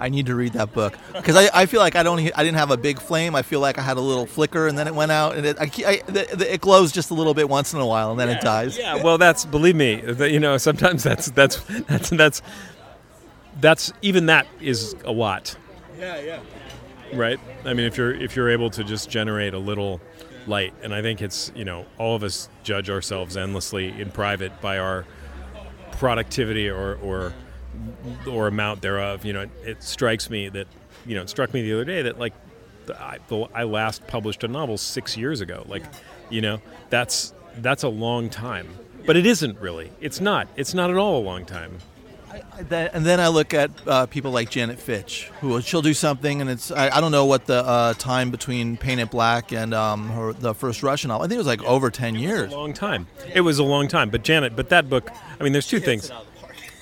[0.00, 2.56] I need to read that book because I, I feel like I don't I didn't
[2.56, 3.34] have a big flame.
[3.34, 5.58] I feel like I had a little flicker and then it went out and it
[5.60, 8.36] I, I, it glows just a little bit once in a while and then yeah,
[8.36, 8.78] it dies.
[8.78, 12.42] Yeah, well, that's believe me, you know sometimes that's that's that's that's
[13.60, 15.54] that's even that is a lot.
[15.98, 16.40] Yeah, yeah.
[17.12, 17.40] Right.
[17.64, 20.00] I mean, if you're if you're able to just generate a little
[20.46, 24.60] light, and I think it's you know all of us judge ourselves endlessly in private
[24.60, 25.04] by our
[25.92, 27.32] productivity or or
[28.28, 29.24] or amount thereof.
[29.24, 30.66] You know, it, it strikes me that
[31.06, 32.34] you know it struck me the other day that like
[32.86, 35.64] the, I, the, I last published a novel six years ago.
[35.66, 35.82] Like,
[36.28, 38.68] you know, that's that's a long time,
[39.06, 39.90] but it isn't really.
[40.00, 40.48] It's not.
[40.56, 41.78] It's not at all a long time.
[42.70, 46.50] And then I look at uh, people like Janet Fitch, who she'll do something, and
[46.50, 50.32] it's I, I don't know what the uh, time between Paint Black and um, her,
[50.32, 51.24] the first Russian novel.
[51.24, 52.52] I think it was like over ten years.
[52.52, 53.06] a long time.
[53.34, 54.10] It was a long time.
[54.10, 55.10] But Janet, but that book.
[55.38, 56.10] I mean, there's two things.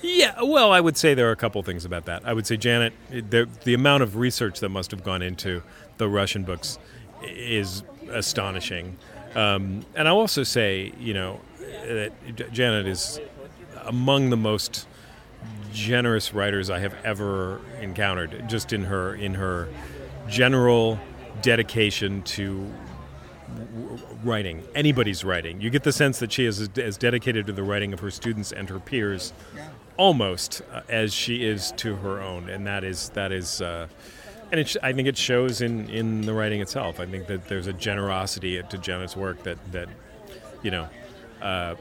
[0.01, 2.25] Yeah, well, I would say there are a couple things about that.
[2.25, 5.61] I would say Janet, the, the amount of research that must have gone into
[5.97, 6.79] the Russian books
[7.21, 8.97] is astonishing.
[9.35, 11.41] Um, and I'll also say, you know,
[11.85, 12.13] that
[12.53, 13.19] Janet is
[13.85, 14.87] among the most
[15.73, 18.47] generous writers I have ever encountered.
[18.47, 19.67] Just in her in her
[20.27, 20.99] general
[21.41, 22.71] dedication to
[24.23, 25.61] writing, anybody's writing.
[25.61, 28.51] You get the sense that she is as dedicated to the writing of her students
[28.51, 29.33] and her peers,
[29.97, 33.61] almost uh, as she is to her own, and that is that is.
[33.61, 33.87] Uh,
[34.51, 36.99] and it, I think it shows in, in the writing itself.
[36.99, 39.89] I think that there's a generosity to Jenna's work that, that
[40.63, 40.89] you know,
[41.41, 41.75] uh,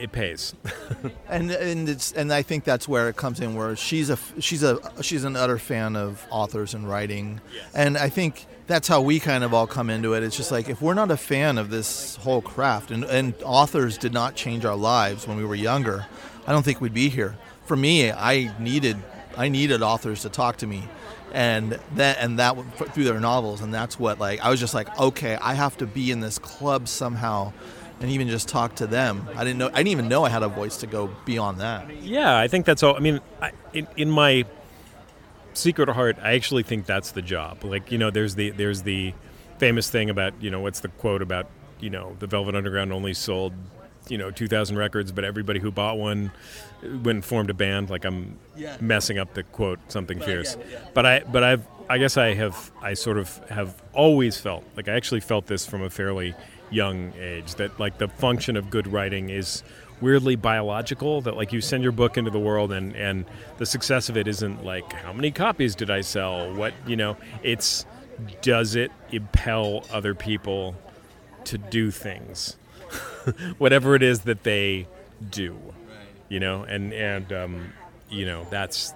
[0.00, 0.54] it pays.
[1.28, 4.62] and and it's and I think that's where it comes in, where she's a she's
[4.62, 7.64] a she's an utter fan of authors and writing, yes.
[7.74, 10.22] and I think that's how we kind of all come into it.
[10.22, 13.98] It's just like if we're not a fan of this whole craft, and, and authors
[13.98, 16.06] did not change our lives when we were younger,
[16.46, 17.36] I don't think we'd be here.
[17.66, 18.96] For me, I needed
[19.36, 20.84] I needed authors to talk to me,
[21.32, 22.54] and that and that
[22.94, 25.86] through their novels, and that's what like I was just like, okay, I have to
[25.86, 27.52] be in this club somehow,
[28.00, 29.28] and even just talk to them.
[29.34, 32.02] I didn't know I didn't even know I had a voice to go beyond that.
[32.02, 32.96] Yeah, I think that's all.
[32.96, 34.44] I mean, I, in, in my
[35.54, 37.64] secret heart, I actually think that's the job.
[37.64, 39.14] Like you know, there's the there's the
[39.58, 41.48] famous thing about you know what's the quote about
[41.80, 43.52] you know the Velvet Underground only sold
[44.08, 46.30] you know 2,000 records, but everybody who bought one
[46.82, 47.90] uh, went and formed a band.
[47.90, 48.76] Like I'm yeah.
[48.80, 50.78] messing up the quote something but fierce, it, yeah.
[50.92, 54.88] but I but I've I guess I have I sort of have always felt like
[54.88, 56.34] I actually felt this from a fairly
[56.70, 59.62] young age that like the function of good writing is
[60.00, 63.24] weirdly biological that like you send your book into the world and and
[63.58, 67.16] the success of it isn't like how many copies did I sell what you know
[67.42, 67.86] it's
[68.42, 70.74] does it impel other people
[71.44, 72.56] to do things
[73.58, 74.86] whatever it is that they
[75.30, 75.56] do,
[76.28, 77.72] you know, and and um,
[78.10, 78.92] you know that's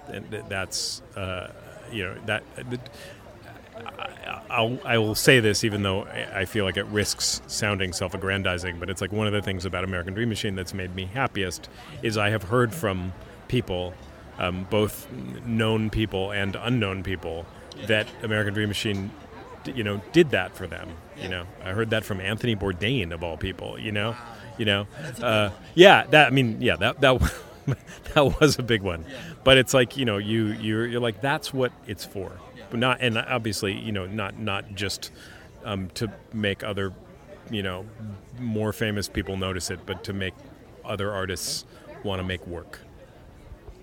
[0.47, 1.51] that's uh,
[1.91, 2.43] you know that.
[4.49, 8.89] I'll, I will say this even though I feel like it risks sounding self-aggrandizing, but
[8.89, 11.69] it's like one of the things about American Dream Machine that's made me happiest
[12.01, 13.13] is I have heard from
[13.47, 13.93] people,
[14.39, 15.07] um, both
[15.45, 17.45] known people and unknown people,
[17.85, 19.11] that American Dream Machine
[19.65, 20.89] you know, did that for them.
[21.21, 23.77] You know, I heard that from Anthony Bourdain of all people.
[23.77, 24.15] You know,
[24.57, 24.87] you know,
[25.21, 26.05] uh, yeah.
[26.07, 26.75] That I mean, yeah.
[26.77, 27.33] That that
[28.15, 29.05] that was a big one.
[29.43, 32.31] But it's like you know, you you're, you're like that's what it's for.
[32.69, 35.11] But not and obviously you know not not just
[35.63, 36.93] um, to make other
[37.49, 37.85] you know
[38.39, 40.33] more famous people notice it, but to make
[40.85, 41.65] other artists
[42.03, 42.79] want to make work.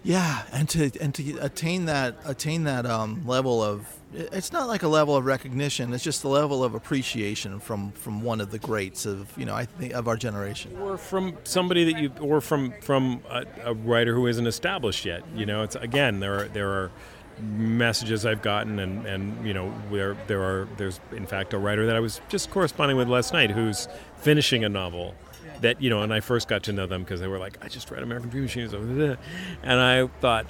[0.06, 4.84] Yeah, and to and to attain that attain that um, level of it's not like
[4.84, 5.92] a level of recognition.
[5.92, 9.54] It's just a level of appreciation from from one of the greats of you know
[9.56, 13.74] I think of our generation, or from somebody that you, or from from a, a
[13.74, 15.24] writer who isn't established yet.
[15.34, 16.92] You know, it's again there are there are
[17.40, 21.86] messages I've gotten, and, and you know where there are there's in fact a writer
[21.86, 25.14] that I was just corresponding with last night who's finishing a novel
[25.60, 27.68] that you know, and I first got to know them because they were like, I
[27.68, 28.72] just read American Dream Machines,
[29.62, 30.46] and I thought,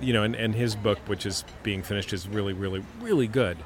[0.00, 3.56] you know, and, and his book, which is being finished, is really, really, really good,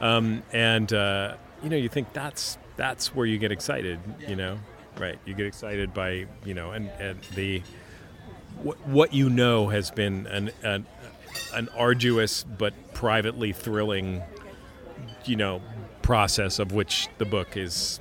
[0.00, 4.58] um, and uh, you know, you think that's that's where you get excited, you know,
[4.98, 5.18] right?
[5.24, 7.62] You get excited by you know, and and the
[8.62, 10.86] what, what you know has been an, an
[11.54, 14.22] an arduous but privately thrilling,
[15.24, 15.62] you know,
[16.02, 18.00] process of which the book is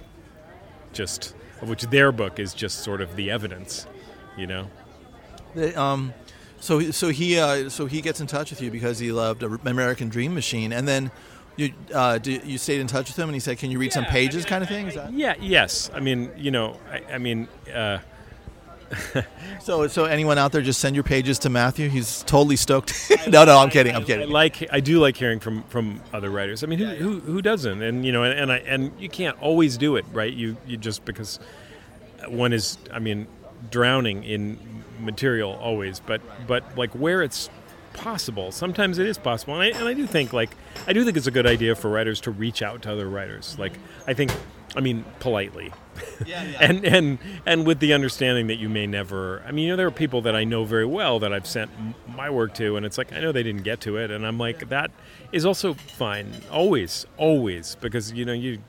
[0.93, 3.88] just of which their book is just sort of the evidence,
[4.38, 4.67] you know.
[5.56, 6.13] The, um,
[6.60, 10.10] so so he uh, so he gets in touch with you because he loved American
[10.10, 11.12] Dream Machine, and then
[11.56, 13.88] you uh, do, you stayed in touch with him, and he said, "Can you read
[13.88, 15.00] yeah, some pages?" I mean, kind of thing.
[15.00, 15.36] I, yeah.
[15.39, 15.89] Yes.
[15.93, 17.47] I mean, you know, I, I mean.
[17.73, 18.00] Uh,
[19.62, 21.89] so, so anyone out there, just send your pages to Matthew.
[21.89, 22.93] He's totally stoked.
[23.28, 23.95] no, no, I'm kidding.
[23.95, 24.30] I'm kidding.
[24.30, 26.63] I like, I do like hearing from from other writers.
[26.63, 27.82] I mean, who who, who doesn't?
[27.82, 30.34] And you know, and, and I and you can't always do it, right?
[30.34, 31.39] You you just because
[32.28, 33.28] one is, I mean,
[33.69, 34.60] drowning in
[35.00, 37.50] material always, but but like where it's
[37.93, 40.52] possible, sometimes it is possible, and I, and I do think like
[40.88, 43.58] I do think it's a good idea for writers to reach out to other writers.
[43.60, 43.73] Like
[44.08, 44.32] I think
[44.75, 45.71] I mean, politely.
[46.25, 46.58] Yeah, yeah.
[46.62, 49.88] and and and with the understanding that you may never i mean you know there
[49.88, 51.71] are people that i know very well that i've sent
[52.15, 54.38] my work to and it's like i know they didn't get to it and i'm
[54.38, 54.91] like that
[55.32, 58.60] is also fine always always because you know you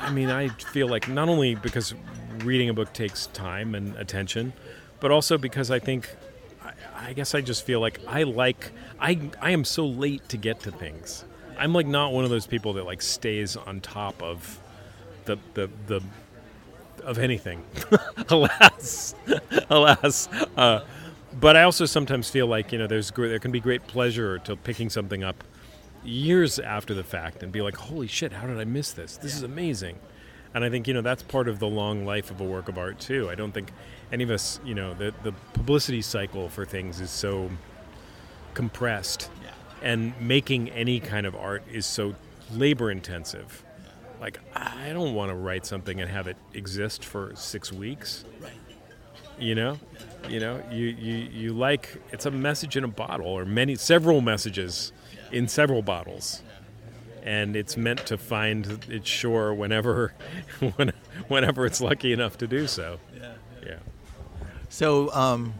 [0.00, 1.94] i mean i feel like not only because
[2.40, 4.52] reading a book takes time and attention
[5.00, 6.14] but also because i think
[6.62, 6.72] i,
[7.08, 10.60] I guess i just feel like i like i i am so late to get
[10.60, 11.24] to things
[11.58, 14.60] i'm like not one of those people that like stays on top of
[15.24, 16.02] the the the
[17.04, 17.62] of anything,
[18.28, 19.14] alas,
[19.70, 20.28] alas.
[20.56, 20.84] Uh,
[21.38, 24.38] but I also sometimes feel like you know there's gr- there can be great pleasure
[24.40, 25.44] to picking something up
[26.04, 29.16] years after the fact and be like, holy shit, how did I miss this?
[29.16, 29.98] This is amazing.
[30.54, 32.78] And I think you know that's part of the long life of a work of
[32.78, 33.28] art too.
[33.28, 33.72] I don't think
[34.12, 37.50] any of us, you know, the the publicity cycle for things is so
[38.54, 39.30] compressed,
[39.82, 42.14] and making any kind of art is so
[42.52, 43.63] labor intensive
[44.20, 48.24] like I don't want to write something and have it exist for six weeks.
[48.40, 48.52] Right.
[49.38, 49.78] You know,
[50.28, 54.20] you know, you, you you like it's a message in a bottle or many several
[54.20, 54.92] messages
[55.32, 56.42] in several bottles,
[57.22, 60.14] and it's meant to find its shore whenever,
[60.76, 60.92] when,
[61.28, 63.00] whenever it's lucky enough to do so.
[63.16, 63.32] Yeah.
[63.66, 63.78] Yeah.
[64.68, 65.54] So, um,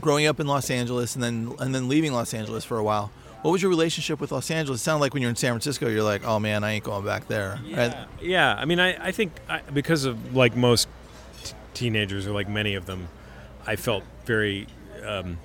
[0.00, 3.10] growing up in Los Angeles and then and then leaving Los Angeles for a while,
[3.44, 4.80] what was your relationship with Los Angeles?
[4.80, 7.04] It sounded like when you're in San Francisco, you're like, oh man, I ain't going
[7.04, 7.60] back there.
[7.70, 7.94] Right?
[8.18, 10.88] Yeah, I mean, I, I think I, because of like most
[11.42, 13.06] t- teenagers, or like many of them,
[13.66, 14.66] I felt very,
[15.04, 15.36] um,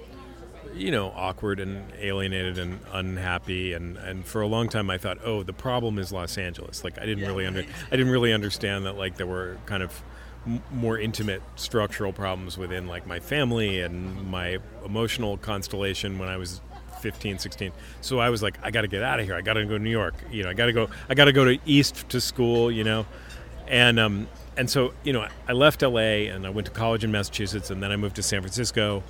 [0.73, 5.17] you know, awkward and alienated and unhappy, and, and for a long time I thought,
[5.25, 6.85] oh, the problem is Los Angeles.
[6.85, 10.01] Like I didn't really under, I didn't really understand that like there were kind of
[10.47, 16.37] m- more intimate structural problems within like my family and my emotional constellation when I
[16.37, 16.61] was
[16.99, 19.35] 15 16 so i was like i got to get out of here.
[19.35, 20.15] I got to go to new york.
[20.31, 22.83] You know i got to go i got to go to east to school you
[22.83, 23.05] know?
[23.67, 27.11] And um and so you know i left la and i went to college in
[27.11, 29.03] massachusetts and then i moved to san francisco.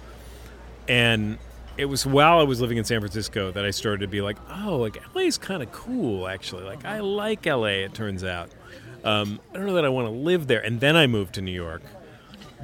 [0.87, 1.37] And
[1.77, 4.37] it was while i was living in san francisco that i started to be like
[4.49, 6.63] oh like la is kind of cool actually.
[6.63, 8.49] Like i like la it turns out.
[9.03, 10.63] Um, i don't know that i want to live there.
[10.63, 11.81] And then i moved to new york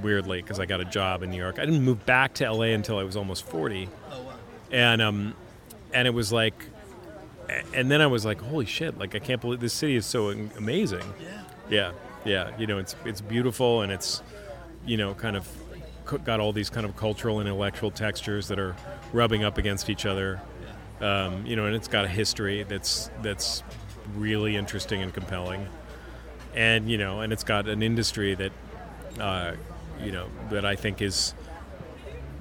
[0.02, 1.58] weirdly because i got a job in new york.
[1.58, 3.90] I didn't move back to la until i was almost 40
[4.72, 5.34] and um,
[5.94, 6.66] and it was like,
[7.74, 8.98] and then I was like, holy shit!
[8.98, 11.04] Like I can't believe this city is so amazing.
[11.22, 11.42] Yeah.
[11.70, 11.92] Yeah,
[12.26, 12.58] yeah.
[12.58, 14.22] You know, it's it's beautiful and it's,
[14.86, 15.48] you know, kind of
[16.24, 18.76] got all these kind of cultural and intellectual textures that are
[19.12, 20.42] rubbing up against each other.
[21.02, 23.64] Um, you know, and it's got a history that's that's
[24.16, 25.68] really interesting and compelling,
[26.56, 28.52] and you know, and it's got an industry that,
[29.20, 29.54] uh,
[30.02, 31.34] you know, that I think is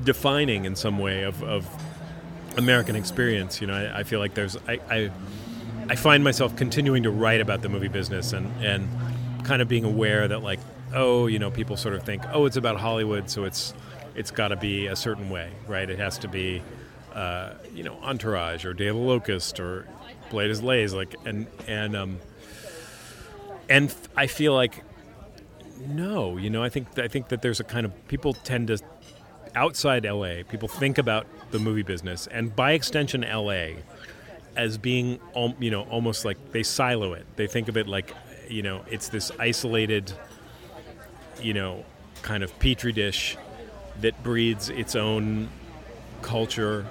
[0.05, 1.67] defining in some way of, of
[2.57, 3.61] American experience.
[3.61, 5.11] You know, I, I feel like there's I, I,
[5.89, 8.89] I find myself continuing to write about the movie business and and
[9.45, 10.61] kind of being aware that like
[10.95, 13.75] oh you know people sort of think oh it's about Hollywood so it's
[14.15, 16.63] it's got to be a certain way right it has to be
[17.13, 19.87] uh, you know Entourage or Day of the Locust or
[20.31, 22.19] Blade as Lays like and and um
[23.69, 24.83] and I feel like
[25.87, 28.79] no you know I think I think that there's a kind of people tend to
[29.55, 33.81] outside LA, people think about the movie business, and by extension, LA,
[34.57, 35.21] as being,
[35.61, 37.25] you know, almost like they silo it.
[37.37, 38.13] They think of it like,
[38.49, 40.13] you know, it's this isolated,
[41.41, 41.85] you know,
[42.23, 43.37] kind of petri dish
[44.01, 45.49] that breeds its own
[46.23, 46.85] culture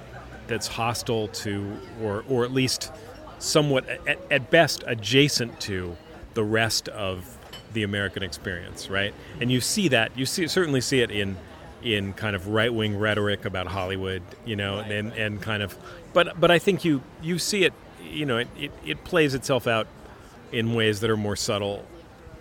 [0.46, 2.90] that's hostile to, or or at least
[3.38, 5.94] somewhat, at, at best, adjacent to
[6.32, 7.36] the rest of
[7.74, 9.12] the American experience, right?
[9.40, 11.36] And you see that you see certainly see it in
[11.84, 14.90] in kind of right wing rhetoric about Hollywood, you know, right.
[14.90, 15.76] and, and kind of,
[16.12, 19.66] but but I think you you see it, you know, it, it, it, plays itself
[19.66, 19.86] out
[20.50, 21.84] in ways that are more subtle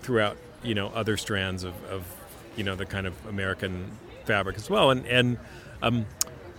[0.01, 2.06] throughout, you know, other strands of, of
[2.56, 3.91] you know the kind of American
[4.25, 5.38] fabric as well, and and
[5.82, 6.06] um,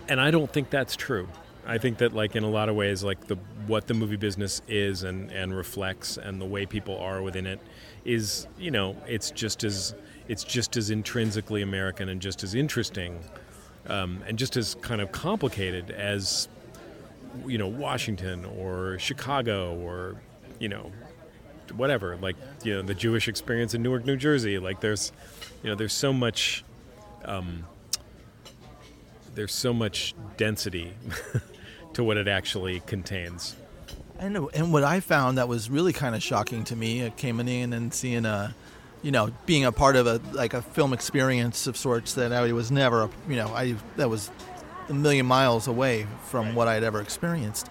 [0.07, 1.27] and I don't think that's true.
[1.67, 3.35] I think that like in a lot of ways, like the
[3.67, 7.59] what the movie business is and and reflects, and the way people are within it,
[8.03, 9.95] is you know it's just as
[10.27, 13.19] it's just as intrinsically American and just as interesting
[13.87, 16.47] um, and just as kind of complicated as
[17.45, 20.15] you know Washington or Chicago or
[20.59, 20.91] you know
[21.75, 24.57] whatever like you know the Jewish experience in Newark, New Jersey.
[24.59, 25.11] Like there's
[25.63, 26.63] you know there's so much
[27.25, 27.65] um,
[29.33, 30.93] there's so much density
[31.95, 33.55] to what it actually contains.
[34.19, 37.47] And and what I found that was really kind of shocking to me, uh, coming
[37.49, 38.53] in and seeing a
[39.03, 42.51] you know, being a part of a like a film experience of sorts that I
[42.53, 44.31] was never, you know, I that was
[44.89, 47.67] a million miles away from what I had ever experienced.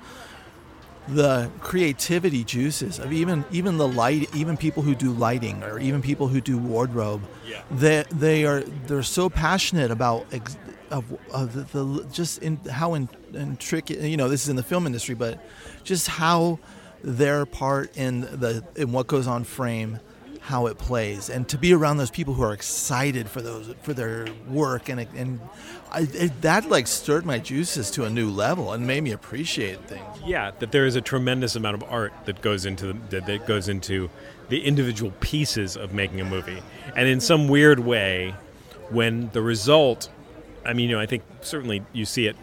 [1.06, 6.00] the creativity juices of even even the light even people who do lighting or even
[6.00, 7.60] people who do wardrobe Yeah.
[7.70, 10.56] they they are they're so passionate about ex,
[10.90, 14.62] of, of the, the just in how in, intricate you know this is in the
[14.62, 15.38] film industry but
[15.84, 16.58] just how
[17.02, 20.00] their part in the in what goes on frame
[20.40, 23.94] how it plays and to be around those people who are excited for those for
[23.94, 25.40] their work and and
[25.94, 29.80] I, it, that like stirred my juices to a new level and made me appreciate
[29.86, 30.04] things.
[30.26, 33.46] Yeah, that there is a tremendous amount of art that goes into the, that, that
[33.46, 34.10] goes into
[34.48, 36.62] the individual pieces of making a movie,
[36.96, 38.34] and in some weird way,
[38.90, 40.08] when the result,
[40.64, 42.36] I mean, you know, I think certainly you see it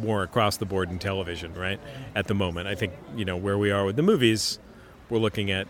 [0.00, 1.80] more across the board in television, right?
[2.14, 4.58] At the moment, I think you know where we are with the movies,
[5.08, 5.66] we're looking at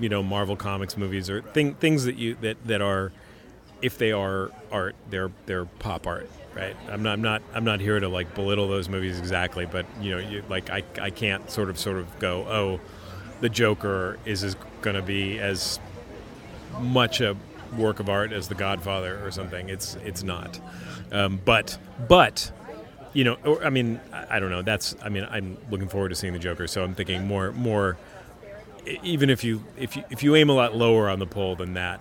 [0.00, 3.12] you know Marvel Comics movies or thing, things that you that that are
[3.82, 6.76] if they are art, they're they're pop art, right?
[6.88, 10.10] I'm not I'm not I'm not here to like belittle those movies exactly, but you
[10.10, 12.80] know, you, like I I can't sort of sort of go, oh,
[13.40, 15.80] the Joker is is going to be as
[16.80, 17.36] much a
[17.76, 19.68] work of art as The Godfather or something.
[19.68, 20.60] It's it's not,
[21.12, 21.78] um, but
[22.08, 22.52] but
[23.12, 24.62] you know, or, I mean, I, I don't know.
[24.62, 27.96] That's I mean, I'm looking forward to seeing the Joker, so I'm thinking more more.
[29.02, 31.74] Even if you if you if you aim a lot lower on the pole than
[31.74, 32.00] that,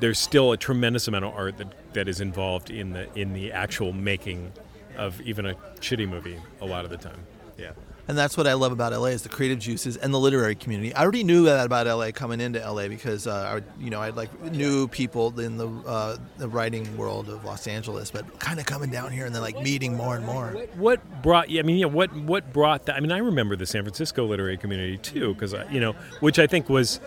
[0.00, 3.52] there's still a tremendous amount of art that, that is involved in the in the
[3.52, 4.52] actual making
[4.96, 7.20] of even a shitty movie a lot of the time.
[7.56, 7.72] Yeah.
[8.08, 10.92] And that's what I love about LA is the creative juices and the literary community.
[10.94, 14.10] I already knew that about LA coming into LA because uh, I, you know I
[14.10, 18.66] like knew people in the uh, the writing world of Los Angeles, but kind of
[18.66, 20.48] coming down here and then like meeting more and more.
[20.74, 21.60] What brought you?
[21.60, 21.86] I mean, yeah.
[21.86, 22.96] What what brought that?
[22.96, 26.46] I mean, I remember the San Francisco literary community too, because you know, which I
[26.46, 27.00] think was,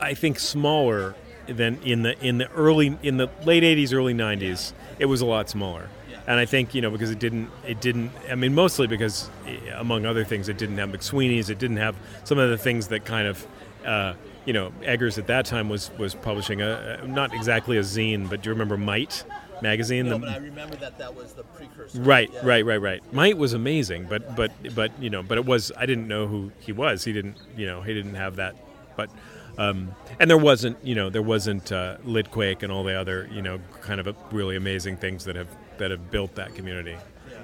[0.00, 1.14] I think smaller
[1.46, 4.72] than in the in the early in the late '80s, early '90s.
[4.98, 5.88] It was a lot smaller,
[6.32, 8.10] and I think you know because it didn't it didn't.
[8.30, 11.50] I mean, mostly because eh, among other things, it didn't have McSweeney's.
[11.50, 13.46] It didn't have some of the things that kind of.
[13.84, 14.14] Uh,
[14.46, 18.30] you know, Eggers at that time was was publishing a, a not exactly a zine,
[18.30, 19.24] but do you remember Might
[19.60, 20.08] magazine?
[20.08, 22.00] The- remember that that was the precursor.
[22.00, 23.12] Right, right, right, right.
[23.12, 26.50] Might was amazing, but but but you know, but it was I didn't know who
[26.60, 27.04] he was.
[27.04, 28.56] He didn't, you know, he didn't have that.
[28.96, 29.10] But
[29.58, 33.42] um, and there wasn't, you know, there wasn't uh, Litquake and all the other, you
[33.42, 35.48] know, kind of really amazing things that have
[35.82, 36.96] that have built that community.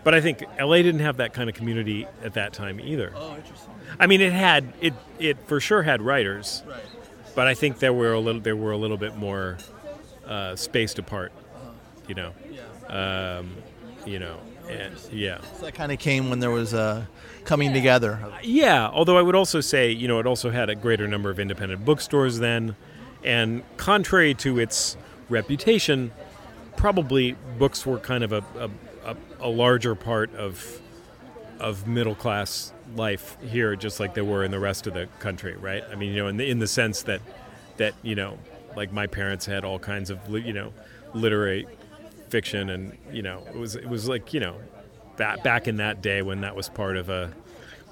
[0.05, 3.12] But I think LA didn't have that kind of community at that time either.
[3.16, 3.74] Oh, interesting.
[3.98, 6.79] I mean, it had it it for sure had writers, Right.
[7.35, 9.59] but I think there were a little there were a little bit more
[10.24, 11.33] uh, spaced apart,
[12.07, 13.38] you know, Yeah.
[13.38, 13.51] um,
[14.07, 14.37] you know,
[14.70, 15.38] and yeah.
[15.59, 17.09] So that kind of came when there was a
[17.44, 18.20] coming together.
[18.42, 21.40] Yeah, although I would also say, you know, it also had a greater number of
[21.40, 22.77] independent bookstores then,
[23.24, 24.96] and contrary to its
[25.29, 26.12] reputation,
[26.79, 28.45] probably books were kind of a,
[29.05, 30.81] a, a, larger part of
[31.59, 35.57] of middle class life here, just like they were in the rest of the country,
[35.57, 35.83] right?
[35.91, 37.21] I mean, you know, in the in the sense that
[37.79, 38.38] that you know,
[38.77, 40.73] like my parents had all kinds of you know
[41.14, 41.67] literary
[42.29, 44.57] fiction, and you know, it was it was like you know,
[45.17, 47.33] back back in that day when that was part of a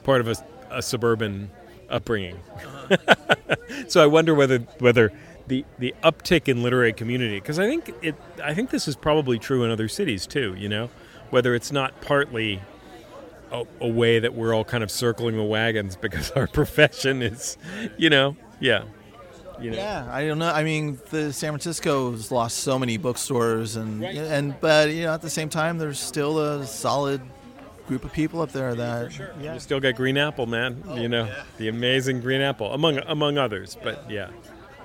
[0.05, 0.37] part of a,
[0.70, 1.51] a suburban
[1.90, 2.38] upbringing.
[2.55, 3.16] Uh-huh.
[3.88, 5.12] so I wonder whether whether
[5.48, 9.38] the the uptick in literary community because I think it I think this is probably
[9.38, 10.54] true in other cities too.
[10.59, 10.90] You know,
[11.30, 12.62] whether it's not partly
[13.52, 17.56] a, a way that we're all kind of circling the wagons because our profession is,
[17.96, 18.82] you know, yeah,
[19.61, 19.76] you know.
[19.76, 20.50] Yeah, I don't know.
[20.50, 24.16] I mean, the San Francisco's lost so many bookstores, and Right.
[24.16, 27.20] and but you know, at the same time, there's still a solid
[27.87, 29.54] group of people up there that yeah.
[29.54, 30.82] You still got Green Apple, man.
[30.88, 31.28] Oh, you know,
[31.59, 33.76] the amazing Green Apple, among among others.
[33.80, 34.30] But yeah,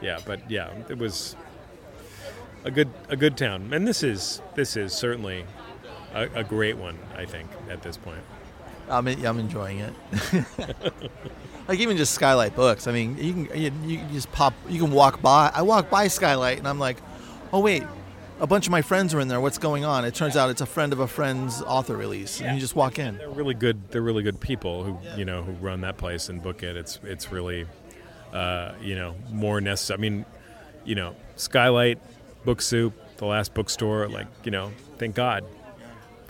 [0.02, 1.36] yeah, but yeah, it was
[2.64, 5.46] a good a good town, and this is this is certainly
[6.14, 6.98] a, a great one.
[7.16, 8.22] I think at this point.
[8.90, 9.94] I'm I'm enjoying it.
[11.68, 12.88] like even just Skylight Books.
[12.88, 14.54] I mean, you can you, you can just pop.
[14.68, 15.52] You can walk by.
[15.54, 16.98] I walk by Skylight, and I'm like,
[17.54, 17.84] oh wait.
[18.40, 19.40] A bunch of my friends are in there.
[19.40, 20.04] What's going on?
[20.04, 22.98] It turns out it's a friend of a friend's author release, and you just walk
[22.98, 23.20] in.
[23.20, 23.92] They're really good.
[23.92, 26.76] They're really good people who you know who run that place and book it.
[26.76, 27.68] It's it's really
[28.34, 29.98] uh, you know more necessary.
[29.98, 30.26] I mean,
[30.86, 32.00] you know, Skylight,
[32.46, 34.08] Book Soup, the last bookstore.
[34.08, 35.46] Like you know, thank God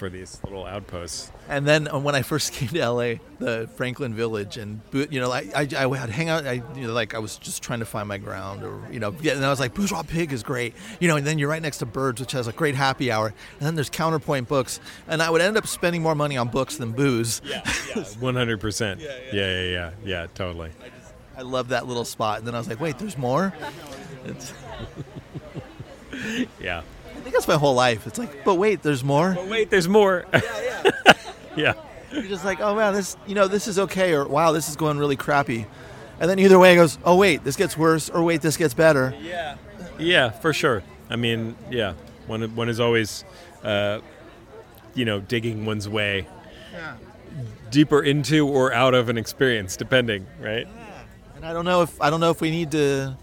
[0.01, 1.31] for these little outposts.
[1.47, 5.31] And then uh, when I first came to LA, the Franklin Village, and you know,
[5.31, 6.47] I, I, I would hang out.
[6.47, 9.09] I, you know, like I was just trying to find my ground, or you know,
[9.09, 11.17] and I was like, Bourgeois Pig is great, you know.
[11.17, 13.75] And then you're right next to Birds, which has a great happy hour, and then
[13.75, 17.39] there's Counterpoint Books, and I would end up spending more money on books than booze.
[17.45, 17.61] Yeah,
[18.19, 19.01] one hundred percent.
[19.31, 20.71] Yeah, yeah, yeah, yeah, totally.
[21.41, 22.37] I love that little spot.
[22.37, 23.51] And then I was like, wait, there's more.
[24.25, 24.53] It's,
[26.61, 26.83] Yeah.
[27.09, 28.05] I think that's my whole life.
[28.05, 29.33] It's like, but wait, there's more.
[29.33, 30.25] But wait, there's more.
[30.33, 31.13] Yeah, yeah.
[31.57, 31.73] yeah.
[32.11, 34.75] You're just like, oh man, this you know this is okay, or wow, this is
[34.75, 35.65] going really crappy,
[36.19, 38.73] and then either way it goes, oh wait, this gets worse, or wait, this gets
[38.73, 39.13] better.
[39.21, 39.57] Yeah.
[39.97, 40.83] Yeah, for sure.
[41.09, 41.93] I mean, yeah,
[42.27, 43.23] one one is always,
[43.63, 43.99] uh,
[44.93, 46.27] you know, digging one's way
[46.73, 46.95] Yeah.
[47.71, 50.67] deeper into or out of an experience, depending, right?
[51.41, 53.15] And I don't know if I don't know if we need to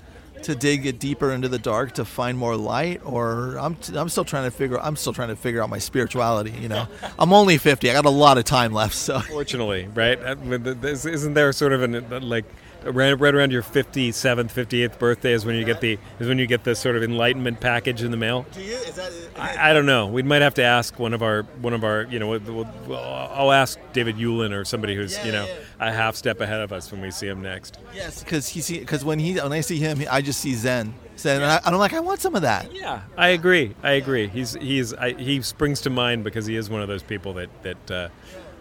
[0.42, 4.08] to dig it deeper into the dark to find more light, or I'm t- I'm
[4.08, 6.50] still trying to figure I'm still trying to figure out my spirituality.
[6.50, 6.88] You know,
[7.18, 7.88] I'm only 50.
[7.88, 10.18] I got a lot of time left, so Fortunately, right?
[10.20, 12.44] Uh, but th- this- Isn't there sort of an uh, like
[12.84, 16.28] around, right around your fifty seventh, fifty eighth birthday is when you get the is
[16.28, 18.46] when you get the sort of enlightenment package in the mail?
[18.52, 18.74] Do you?
[18.74, 19.12] Is that?
[19.36, 20.06] I, I don't know.
[20.06, 22.40] We might have to ask one of our one of our you know we'll,
[22.86, 26.40] we'll, I'll ask David Ulin or somebody who's Yeah, you know yeah, a half step
[26.40, 27.78] ahead of us when we see him next.
[27.94, 30.94] Yes, because he see because when he when I see him, I just see Zen.
[31.16, 32.72] Zen, and, I, I'm like, I want some of that.
[32.72, 33.74] Yeah, I agree.
[33.82, 34.28] I agree.
[34.28, 37.50] He's he's I, he springs to mind because he is one of those people that
[37.62, 38.08] that uh,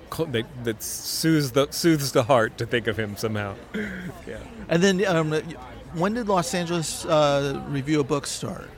[0.09, 3.55] that, that soothes the soothes the heart to think of him somehow.
[4.27, 4.39] yeah.
[4.69, 5.31] And then, um,
[5.93, 8.69] when did Los Angeles uh, Review of Books start?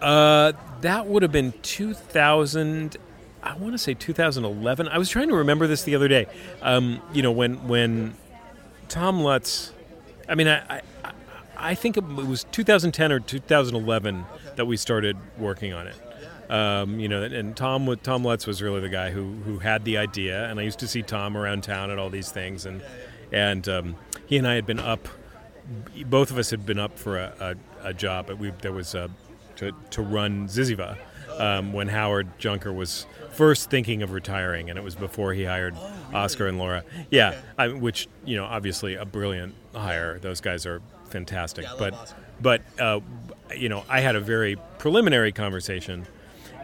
[0.00, 2.96] Uh, that would have been 2000.
[3.42, 4.88] I want to say 2011.
[4.88, 6.26] I was trying to remember this the other day.
[6.62, 8.14] Um, you know, when when
[8.88, 9.72] Tom Lutz.
[10.28, 10.82] I mean, I, I
[11.56, 14.24] I think it was 2010 or 2011
[14.56, 15.96] that we started working on it.
[16.50, 19.84] Um, you know, and Tom wa- Tom Lutz was really the guy who who had
[19.84, 22.82] the idea, and I used to see Tom around town at all these things, and
[23.30, 23.94] and um,
[24.26, 25.08] he and I had been up.
[26.06, 28.96] Both of us had been up for a, a, a job, but we there was
[28.96, 29.08] a,
[29.56, 30.98] to to run Zyzzyva
[31.38, 35.76] um, when Howard Junker was first thinking of retiring, and it was before he hired
[36.12, 36.82] Oscar and Laura.
[37.10, 40.18] Yeah, I, which you know, obviously a brilliant hire.
[40.18, 42.98] Those guys are fantastic, but but uh,
[43.56, 46.06] you know, I had a very preliminary conversation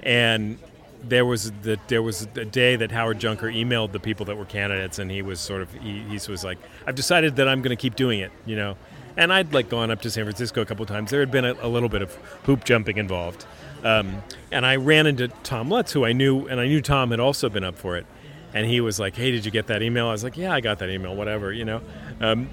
[0.06, 0.56] and
[1.02, 4.44] there was the there was a day that Howard Junker emailed the people that were
[4.44, 7.76] candidates, and he was sort of he, he was like, "I've decided that I'm going
[7.76, 8.76] to keep doing it," you know.
[9.16, 11.10] And I'd like gone up to San Francisco a couple times.
[11.10, 13.44] There had been a, a little bit of hoop jumping involved,
[13.82, 17.20] um, and I ran into Tom Lutz, who I knew, and I knew Tom had
[17.20, 18.06] also been up for it.
[18.54, 20.60] And he was like, "Hey, did you get that email?" I was like, "Yeah, I
[20.60, 21.14] got that email.
[21.14, 21.82] Whatever, you know."
[22.20, 22.48] Um,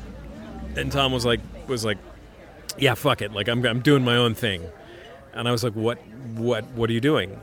[0.75, 1.99] and Tom was like, "Was like,
[2.77, 3.31] yeah, fuck it.
[3.31, 4.63] Like, I'm I'm doing my own thing."
[5.33, 5.99] And I was like, "What?
[6.35, 6.65] What?
[6.71, 7.39] What are you doing?"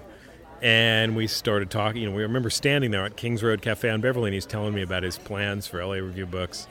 [0.62, 2.02] And we started talking.
[2.02, 4.74] You know, we remember standing there at Kings Road Cafe on Beverly, and he's telling
[4.74, 6.66] me about his plans for LA Review Books.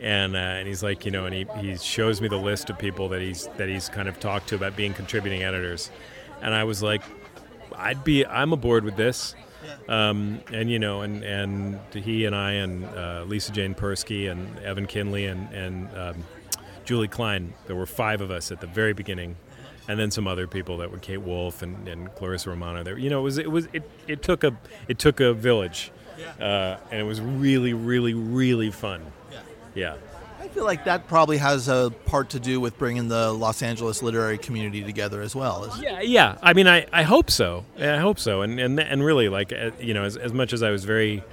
[0.00, 2.78] And uh, and he's like, you know, and he, he shows me the list of
[2.78, 5.90] people that he's that he's kind of talked to about being contributing editors.
[6.42, 7.02] And I was like,
[7.76, 9.34] I'd be, I'm aboard with this.
[9.88, 14.58] Um, and you know, and and he and I and uh, Lisa Jane Persky and
[14.58, 16.24] Evan Kindley and and um,
[16.84, 17.54] Julie Klein.
[17.66, 19.36] There were five of us at the very beginning,
[19.88, 22.82] and then some other people that were Kate Wolf and, and Clarissa Romano.
[22.82, 24.56] There, you know, it was it was it, it took a
[24.88, 25.90] it took a village,
[26.40, 29.02] uh, and it was really really really fun.
[29.74, 29.96] Yeah.
[30.40, 34.02] I feel like that probably has a part to do with bringing the Los Angeles
[34.02, 35.74] literary community together as well.
[35.80, 36.38] Yeah, yeah.
[36.42, 37.64] I mean, I, I hope so.
[37.76, 38.42] I hope so.
[38.42, 41.24] And and and really, like uh, you know, as, as much as I was very,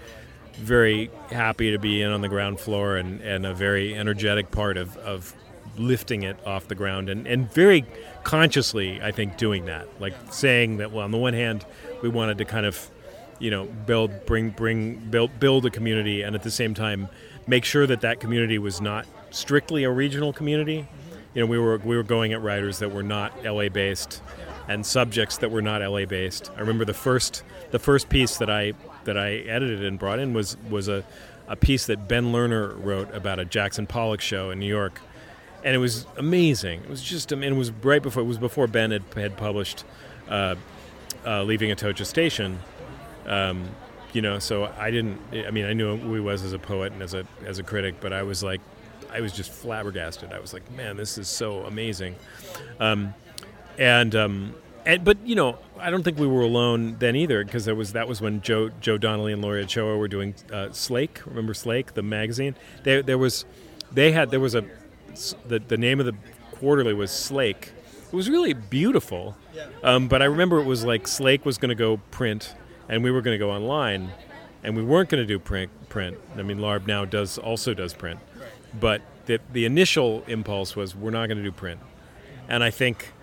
[0.53, 4.77] very happy to be in on the ground floor and, and a very energetic part
[4.77, 5.35] of, of
[5.81, 7.85] lifting it off the ground and, and very
[8.23, 9.87] consciously, I think, doing that.
[9.99, 11.65] Like saying that, well, on the one hand,
[12.01, 12.89] we wanted to kind of,
[13.39, 17.09] you know, build, bring, bring, build, build a community, and at the same time,
[17.47, 20.87] make sure that that community was not strictly a regional community.
[21.33, 24.21] You know, we were we were going at writers that were not LA based,
[24.67, 26.51] and subjects that were not LA based.
[26.55, 28.73] I remember the first the first piece that I
[29.05, 31.03] that I edited and brought in was was a,
[31.47, 34.99] a piece that Ben Lerner wrote about a Jackson Pollock show in New York,
[35.63, 36.81] and it was amazing.
[36.81, 39.37] It was just I mean, it was right before it was before Ben had had
[39.37, 39.83] published
[40.29, 40.55] uh,
[41.25, 42.59] uh, Leaving Atocha Station.
[43.25, 43.69] Um,
[44.13, 45.19] you know, so I didn't.
[45.33, 47.63] I mean, I knew who he was as a poet and as a as a
[47.63, 48.61] critic, but I was like,
[49.11, 50.33] I was just flabbergasted.
[50.33, 52.15] I was like, man, this is so amazing.
[52.79, 53.13] Um,
[53.77, 54.55] and um,
[54.85, 57.93] and but you know, I don't think we were alone then either because there was
[57.93, 61.21] that was when Joe Joe Donnelly and Laurie Ochoa were doing uh, Slake.
[61.25, 62.55] Remember Slake, the magazine?
[62.83, 63.45] There there was
[63.91, 64.65] they had there was a
[65.47, 66.15] the the name of the
[66.51, 67.71] quarterly was Slake.
[68.07, 69.37] It was really beautiful,
[69.83, 72.55] um, but I remember it was like Slake was going to go print,
[72.89, 74.11] and we were going to go online,
[74.63, 75.71] and we weren't going to do print.
[75.89, 76.17] Print.
[76.37, 78.19] I mean, Larb now does also does print,
[78.79, 81.79] but the the initial impulse was we're not going to do print,
[82.49, 83.13] and I think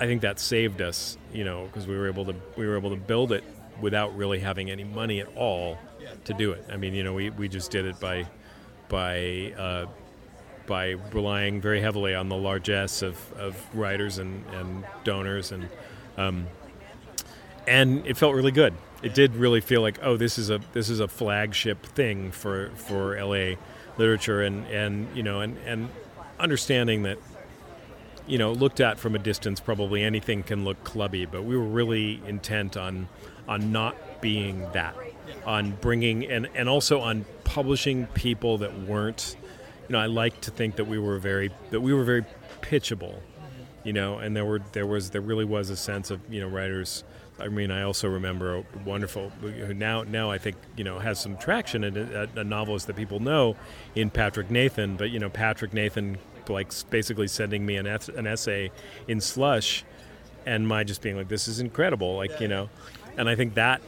[0.00, 2.90] I think that saved us, you know, because we were able to we were able
[2.90, 3.44] to build it
[3.80, 5.78] without really having any money at all
[6.24, 6.64] to do it.
[6.70, 8.26] I mean, you know, we, we just did it by
[8.88, 9.86] by uh,
[10.66, 15.68] by relying very heavily on the largesse of, of writers and, and donors and
[16.16, 16.46] um,
[17.66, 18.74] and it felt really good.
[19.02, 22.70] It did really feel like, oh, this is a this is a flagship thing for
[22.76, 23.56] for LA
[23.98, 25.88] literature, and and you know, and and
[26.38, 27.18] understanding that
[28.26, 31.64] you know, looked at from a distance, probably anything can look clubby, but we were
[31.64, 33.08] really intent on
[33.46, 34.96] on not being that,
[35.44, 39.36] on bringing and and also on publishing people that weren't.
[39.88, 42.24] You know, I like to think that we were very that we were very
[42.62, 43.20] pitchable,
[43.82, 46.48] you know, and there were there was there really was a sense of you know
[46.48, 47.04] writers.
[47.38, 51.20] I mean, I also remember a wonderful who now now I think you know has
[51.20, 53.56] some traction and a, a novelist that people know
[53.94, 54.96] in Patrick Nathan.
[54.96, 56.18] But you know, Patrick Nathan
[56.48, 58.70] like basically sending me an, an essay
[59.08, 59.84] in slush
[60.46, 62.68] and my just being like this is incredible like you know
[63.16, 63.80] and i think that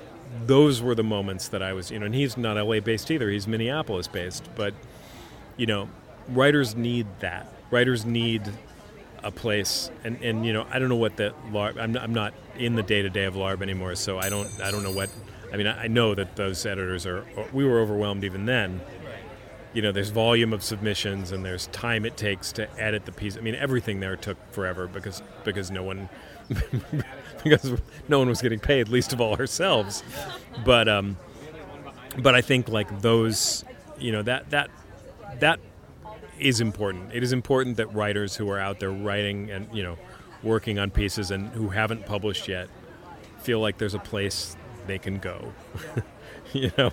[0.47, 3.31] those were the moments that i was you know and he's not la based either
[3.31, 4.73] he's minneapolis based but
[5.57, 5.89] you know
[6.29, 8.43] writers need that writers need
[9.23, 12.35] a place and and you know i don't know what the larb i'm, I'm not
[12.57, 15.11] in the day-to-day of larb anymore so i don't i don't know what
[15.53, 18.81] i mean I know that those editors are we were overwhelmed even then
[19.77, 23.37] you know, there's volume of submissions and there's time it takes to edit the piece.
[23.37, 26.09] I mean, everything there took forever because because no one
[27.45, 27.79] because
[28.09, 30.03] no one was getting paid, least of all ourselves.
[30.65, 31.19] But um,
[32.17, 33.67] but I think like those,
[33.99, 34.71] you know, that that
[35.41, 35.61] that
[36.39, 37.13] is important.
[37.13, 39.97] It is important that writers who are out there writing and you know
[40.43, 42.69] working on pieces and who haven't published yet
[43.39, 44.57] feel like there's a place
[44.87, 45.53] they can go.
[46.53, 46.91] you know.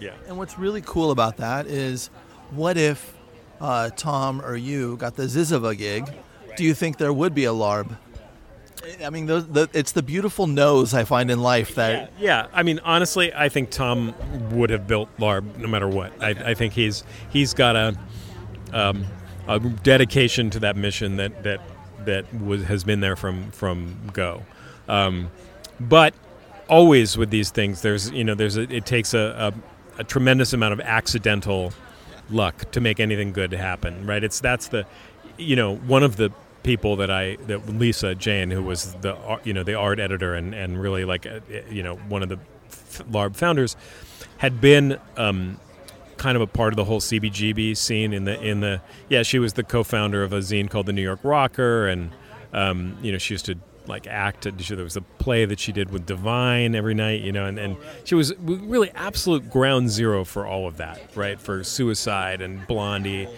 [0.00, 0.14] Yeah.
[0.26, 2.08] And what's really cool about that is,
[2.50, 3.14] what if
[3.60, 6.10] uh, Tom or you got the Zyzzyva gig?
[6.56, 7.96] Do you think there would be a LARB?
[9.04, 12.12] I mean, the, the, it's the beautiful nose I find in life that.
[12.18, 14.14] Yeah, yeah, I mean, honestly, I think Tom
[14.52, 16.12] would have built LARB no matter what.
[16.22, 17.98] I, I think he's he's got a
[18.72, 19.04] um,
[19.48, 21.60] a dedication to that mission that that
[22.04, 24.42] that was has been there from from go.
[24.88, 25.30] Um,
[25.80, 26.14] but
[26.68, 29.54] always with these things, there's you know there's a, it takes a,
[29.96, 31.72] a, a tremendous amount of accidental
[32.30, 34.22] luck to make anything good happen, right?
[34.22, 34.86] It's that's the
[35.36, 36.30] you know one of the
[36.66, 40.54] people that I that Lisa Jane, who was the you know the art editor and
[40.54, 41.40] and really like uh,
[41.70, 42.38] you know one of the
[43.10, 43.76] LARB founders,
[44.38, 44.98] had been.
[45.16, 45.58] Um,
[46.18, 49.38] kind of a part of the whole CBGB scene in the in the yeah she
[49.38, 52.10] was the co-founder of a zine called the New York Rocker and
[52.54, 54.44] um, you know she used to like act.
[54.44, 57.76] There was a play that she did with Divine every night, you know, and, and
[58.04, 61.38] she was really absolute ground zero for all of that, right?
[61.38, 63.28] For Suicide and Blondie,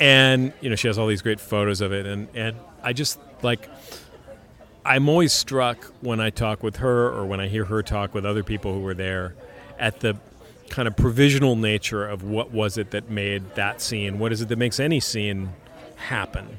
[0.00, 3.18] and you know she has all these great photos of it, and and I just
[3.42, 3.68] like.
[4.86, 8.26] I'm always struck when I talk with her or when I hear her talk with
[8.26, 9.34] other people who were there
[9.78, 10.18] at the
[10.68, 14.48] kind of provisional nature of what was it that made that scene, what is it
[14.48, 15.54] that makes any scene
[15.96, 16.58] happen.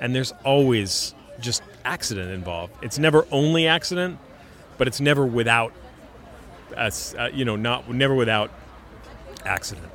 [0.00, 2.72] And there's always just accident involved.
[2.82, 4.18] It's never only accident,
[4.76, 5.72] but it's never without
[6.76, 7.14] us.
[7.14, 8.50] Uh, you know, not never without
[9.44, 9.88] accident.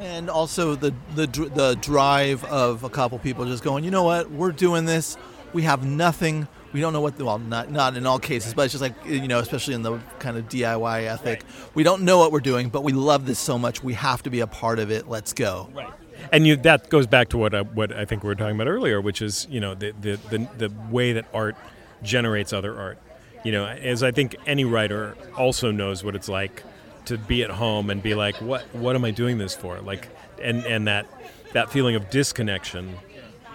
[0.00, 4.30] And also the the the drive of a couple people just going, you know what,
[4.30, 5.16] we're doing this.
[5.52, 6.48] We have nothing.
[6.72, 7.18] We don't know what.
[7.18, 9.98] Well, not not in all cases, but it's just like you know, especially in the
[10.18, 11.42] kind of DIY ethic.
[11.42, 11.74] Right.
[11.74, 13.82] We don't know what we're doing, but we love this so much.
[13.82, 15.08] We have to be a part of it.
[15.08, 15.68] Let's go.
[15.74, 15.92] Right
[16.32, 18.68] and you, that goes back to what uh, what I think we were talking about
[18.68, 21.56] earlier, which is you know the, the the the way that art
[22.02, 22.98] generates other art.
[23.44, 26.62] You know, as I think any writer also knows what it's like
[27.06, 29.80] to be at home and be like, what what am I doing this for?
[29.80, 30.08] Like,
[30.40, 31.06] and and that
[31.52, 32.96] that feeling of disconnection,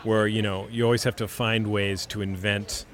[0.03, 2.85] where you know you always have to find ways to invent,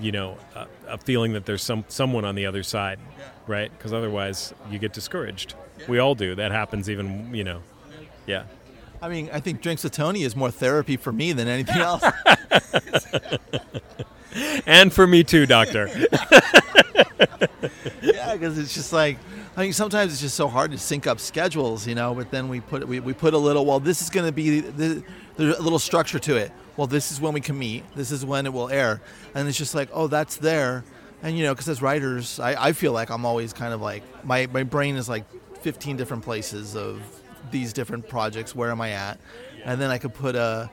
[0.00, 2.98] you know, a, a feeling that there's some someone on the other side,
[3.46, 3.70] right?
[3.76, 5.54] Because otherwise you get discouraged.
[5.88, 6.34] We all do.
[6.34, 7.62] That happens even you know,
[8.26, 8.44] yeah.
[9.00, 12.04] I mean, I think Drinks with Tony is more therapy for me than anything else.
[14.64, 15.90] and for me too, doctor.
[18.42, 19.18] because it's just like
[19.56, 22.14] I mean, sometimes it's just so hard to sync up schedules, you know.
[22.14, 23.64] But then we put we, we put a little.
[23.64, 25.04] Well, this is going to be the,
[25.36, 26.50] there's a little structure to it.
[26.76, 27.84] Well, this is when we can meet.
[27.94, 29.00] This is when it will air,
[29.34, 30.84] and it's just like, oh, that's there.
[31.22, 34.02] And you know, because as writers, I, I feel like I'm always kind of like
[34.24, 35.24] my my brain is like
[35.60, 37.00] 15 different places of
[37.50, 38.54] these different projects.
[38.56, 39.20] Where am I at?
[39.64, 40.70] And then I could put a,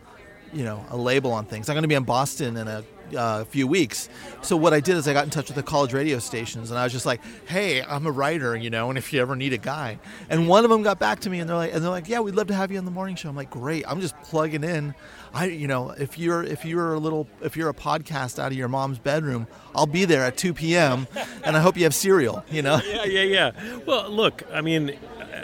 [0.53, 1.69] you know, a label on things.
[1.69, 2.83] I'm going to be in Boston in a
[3.15, 4.09] uh, few weeks.
[4.41, 6.79] So what I did is I got in touch with the college radio stations, and
[6.79, 9.53] I was just like, "Hey, I'm a writer, you know, and if you ever need
[9.53, 9.99] a guy."
[10.29, 12.19] And one of them got back to me, and they're like, "And they're like, yeah,
[12.19, 13.85] we'd love to have you on the morning show." I'm like, "Great!
[13.87, 14.93] I'm just plugging in.
[15.33, 18.57] I, you know, if you're if you're a little if you're a podcast out of
[18.57, 21.07] your mom's bedroom, I'll be there at 2 p.m.
[21.43, 22.43] and I hope you have cereal.
[22.49, 23.77] You know." Yeah, yeah, yeah.
[23.85, 24.97] Well, look, I mean,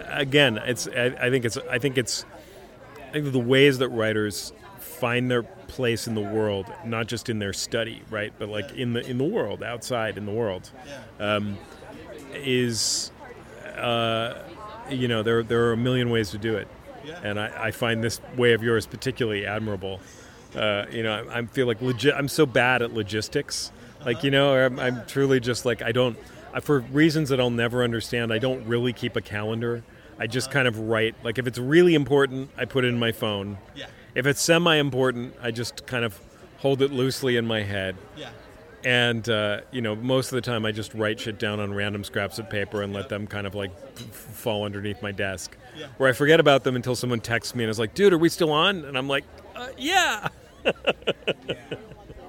[0.10, 2.26] again, it's I, I think it's I think it's
[3.10, 4.52] I think the ways that writers
[4.96, 8.94] find their place in the world, not just in their study, right, but like in
[8.94, 10.72] the in the world, outside in the world,
[11.20, 11.58] um,
[12.34, 13.12] is,
[13.78, 14.36] uh,
[14.90, 16.68] you know, there there are a million ways to do it,
[17.24, 20.00] and I, I find this way of yours particularly admirable.
[20.56, 22.14] Uh, you know, I, I feel like legit.
[22.14, 23.72] I'm so bad at logistics,
[24.06, 26.18] like you know, I'm, I'm truly just like I don't,
[26.54, 28.32] I, for reasons that I'll never understand.
[28.32, 29.84] I don't really keep a calendar.
[30.18, 31.16] I just kind of write.
[31.24, 33.58] Like if it's really important, I put it in my phone.
[33.76, 33.88] Yeah.
[34.16, 36.20] If it's semi-important, I just kind of
[36.58, 37.96] hold it loosely in my head.
[38.18, 38.30] Yeah.
[38.84, 42.04] And uh, you know, most of the time, I just write shit down on random
[42.04, 45.88] scraps of paper and let them kind of like f- fall underneath my desk, Yeah.
[45.98, 48.30] where I forget about them until someone texts me and is like, "Dude, are we
[48.30, 49.24] still on?" And I'm like,
[49.56, 50.28] uh, "Yeah."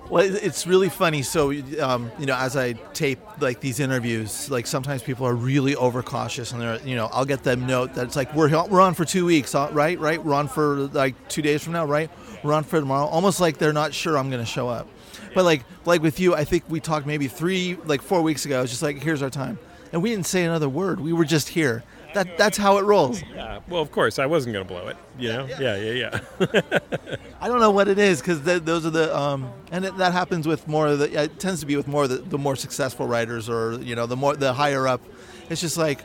[0.09, 1.23] Well, it's really funny.
[1.23, 5.75] So, um, you know, as I tape like these interviews, like sometimes people are really
[5.75, 8.95] overcautious, and they're, you know, I'll get them note that it's like we're we're on
[8.95, 9.99] for two weeks, uh, right?
[9.99, 10.23] Right?
[10.23, 12.09] We're on for like two days from now, right?
[12.45, 13.07] We're on for tomorrow.
[13.07, 14.87] Almost like they're not sure I'm going to show up.
[15.35, 18.63] But like like with you, I think we talked maybe three like four weeks ago.
[18.63, 19.59] It's just like here's our time,
[19.93, 21.01] and we didn't say another word.
[21.01, 21.83] We were just here.
[22.17, 23.23] That that's how it rolls.
[23.23, 23.61] Yeah.
[23.69, 24.97] Well, of course, I wasn't gonna blow it.
[25.19, 25.47] You know?
[25.61, 27.19] Yeah, yeah, yeah.
[27.43, 30.49] I don't know what it is because those are the um, and it, that happens
[30.49, 31.25] with more of the.
[31.25, 34.07] It tends to be with more of the, the more successful writers or you know
[34.07, 35.03] the more the higher up.
[35.51, 36.01] It's just like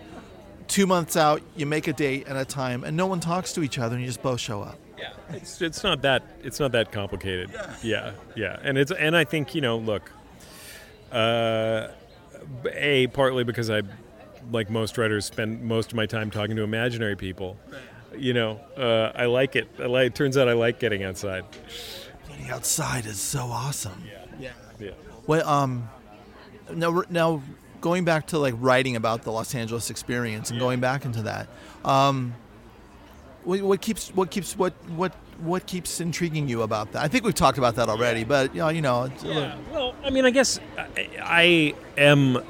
[0.68, 3.64] two months out, you make a date and a time, and no one talks to
[3.64, 4.78] each other, and you just both show up.
[4.98, 7.52] Yeah, it's it's not that it's not that complicated.
[7.82, 10.12] Yeah, yeah, and it's and I think you know, look,
[11.14, 11.88] uh,
[12.74, 13.84] a partly because I,
[14.52, 17.58] like most writers, spend most of my time talking to imaginary people.
[18.16, 19.70] You know, uh, I like it.
[19.80, 20.08] I like.
[20.08, 21.46] It turns out I like getting outside.
[22.28, 24.04] Getting outside is so awesome.
[24.40, 24.52] Yeah.
[24.80, 24.92] Yeah.
[25.28, 25.90] Well, um,
[26.74, 27.42] now now
[27.80, 31.48] going back to like writing about the Los Angeles experience and going back into that,
[31.86, 32.34] um,
[33.44, 37.04] what, what keeps what keeps what what what keeps intriguing you about that?
[37.04, 39.42] I think we've talked about that already, but you know, you know, it's a little-
[39.44, 39.56] Yeah.
[39.72, 42.44] Well, I mean, I guess I, I am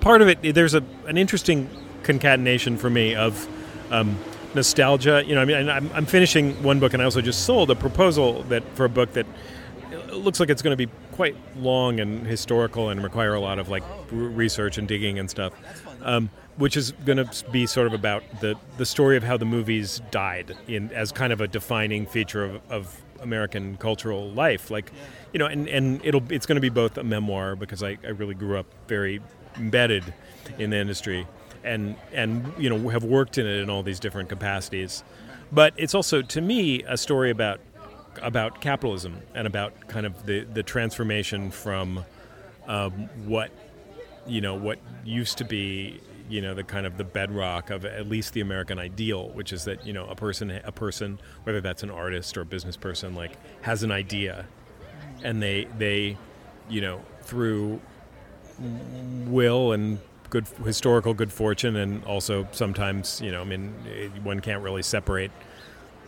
[0.00, 0.54] part of it.
[0.54, 1.68] There's a an interesting
[2.02, 3.48] concatenation for me of
[3.90, 4.18] um,
[4.54, 5.22] nostalgia.
[5.26, 7.74] You know, I mean, I'm, I'm finishing one book, and I also just sold a
[7.74, 9.26] proposal that for a book that
[10.10, 13.68] looks like it's going to be quite long and historical and require a lot of
[13.68, 15.52] like r- research and digging and stuff.
[16.02, 19.44] Um, which is going to be sort of about the, the story of how the
[19.44, 24.70] movies died in as kind of a defining feature of, of American cultural life.
[24.70, 24.92] Like,
[25.32, 28.10] you know, and, and it'll it's going to be both a memoir because I, I
[28.10, 29.20] really grew up very
[29.56, 30.12] embedded
[30.58, 31.26] in the industry
[31.64, 35.02] and and you know have worked in it in all these different capacities.
[35.50, 37.60] But it's also to me a story about
[38.22, 42.04] about capitalism and about kind of the, the transformation from
[42.68, 43.50] um, what
[44.26, 48.08] you know what used to be you know the kind of the bedrock of at
[48.08, 51.82] least the American ideal, which is that you know a person a person whether that's
[51.82, 53.32] an artist or a business person like
[53.62, 54.46] has an idea,
[55.22, 56.16] and they they
[56.68, 57.80] you know through
[58.58, 59.98] will and
[60.30, 63.72] good historical good fortune and also sometimes you know I mean
[64.22, 65.30] one can't really separate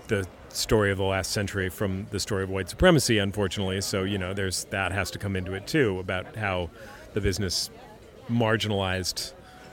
[0.08, 0.26] the
[0.56, 3.80] story of the last century from the story of white supremacy, unfortunately.
[3.80, 6.70] So you know, there's that has to come into it too about how
[7.14, 7.70] the business
[8.28, 9.32] marginalized,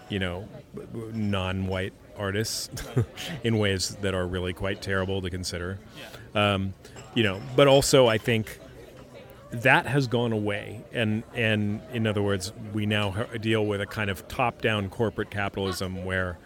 [0.09, 0.47] you know,
[1.13, 2.69] non-white artists
[3.43, 5.80] in ways that are really quite terrible to consider.
[6.36, 6.74] Um,
[7.15, 8.59] you know, but also I think
[9.53, 14.09] that has gone away, and and in other words, we now deal with a kind
[14.09, 16.39] of top-down corporate capitalism where,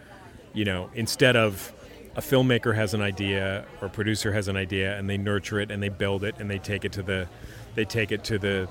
[0.52, 1.72] you know, instead of
[2.16, 5.70] a filmmaker has an idea or a producer has an idea and they nurture it
[5.70, 7.28] and they build it and they take it to the
[7.76, 8.68] they take it to the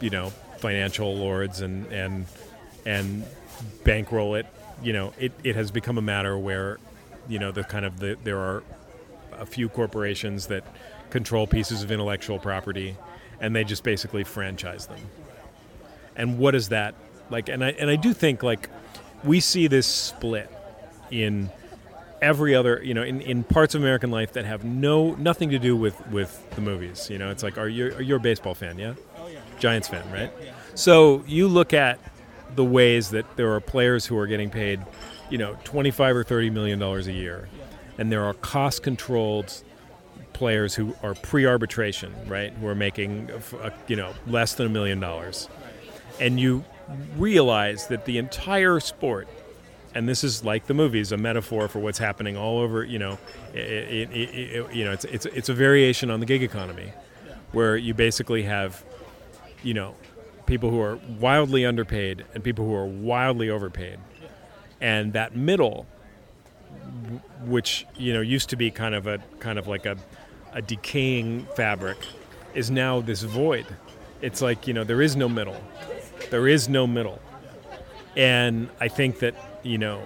[0.00, 2.26] you know financial lords and and
[2.86, 3.24] and
[3.82, 4.46] bankroll it
[4.80, 6.78] you know it, it has become a matter where
[7.28, 8.62] you know the kind of the there are
[9.32, 10.64] a few corporations that
[11.10, 12.96] control pieces of intellectual property
[13.40, 15.00] and they just basically franchise them.
[16.16, 16.94] And what is that?
[17.30, 18.68] Like and I and I do think like
[19.24, 20.50] we see this split
[21.10, 21.50] in
[22.20, 25.58] every other you know in, in parts of American life that have no nothing to
[25.58, 27.30] do with with the movies you know?
[27.30, 28.94] It's like are you are you a baseball fan yeah?
[29.18, 29.28] Oh,
[29.58, 30.32] Giants fan right?
[30.74, 31.98] So you look at
[32.54, 34.80] the ways that there are players who are getting paid
[35.30, 37.48] you know 25 or 30 million dollars a year
[37.98, 39.62] and there are cost controlled
[40.38, 43.28] players who are pre-arbitration right who are making
[43.60, 45.48] uh, you know less than a million dollars
[46.20, 46.64] and you
[47.16, 49.28] realize that the entire sport
[49.94, 52.84] and this is like the movies, a metaphor for what's happening all over.
[52.84, 53.18] You know,
[53.54, 56.92] it, it, it, you know, it's it's it's a variation on the gig economy,
[57.52, 58.84] where you basically have,
[59.62, 59.94] you know,
[60.46, 63.98] people who are wildly underpaid and people who are wildly overpaid,
[64.80, 65.86] and that middle,
[67.44, 69.96] which you know used to be kind of a kind of like a
[70.52, 71.98] a decaying fabric
[72.54, 73.66] is now this void.
[74.20, 75.60] It's like, you know, there is no middle.
[76.30, 77.20] There is no middle.
[78.16, 80.02] And I think that, you know,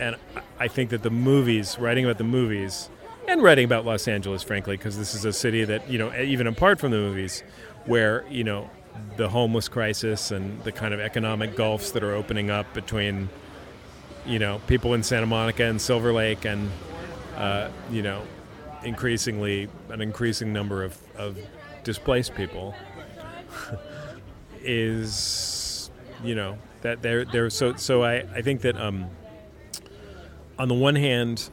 [0.00, 0.16] and
[0.58, 2.88] I think that the movies, writing about the movies,
[3.28, 6.46] and writing about Los Angeles, frankly, because this is a city that, you know, even
[6.46, 7.44] apart from the movies,
[7.84, 8.68] where, you know,
[9.16, 13.28] the homeless crisis and the kind of economic gulfs that are opening up between,
[14.26, 16.70] you know, people in Santa Monica and Silver Lake and,
[17.36, 18.22] uh, you know,
[18.84, 21.38] increasingly an increasing number of, of
[21.84, 22.74] displaced people
[24.62, 25.90] is,
[26.22, 29.06] you know, that they're, they're so, so I, I think that, um,
[30.58, 31.50] on the one hand,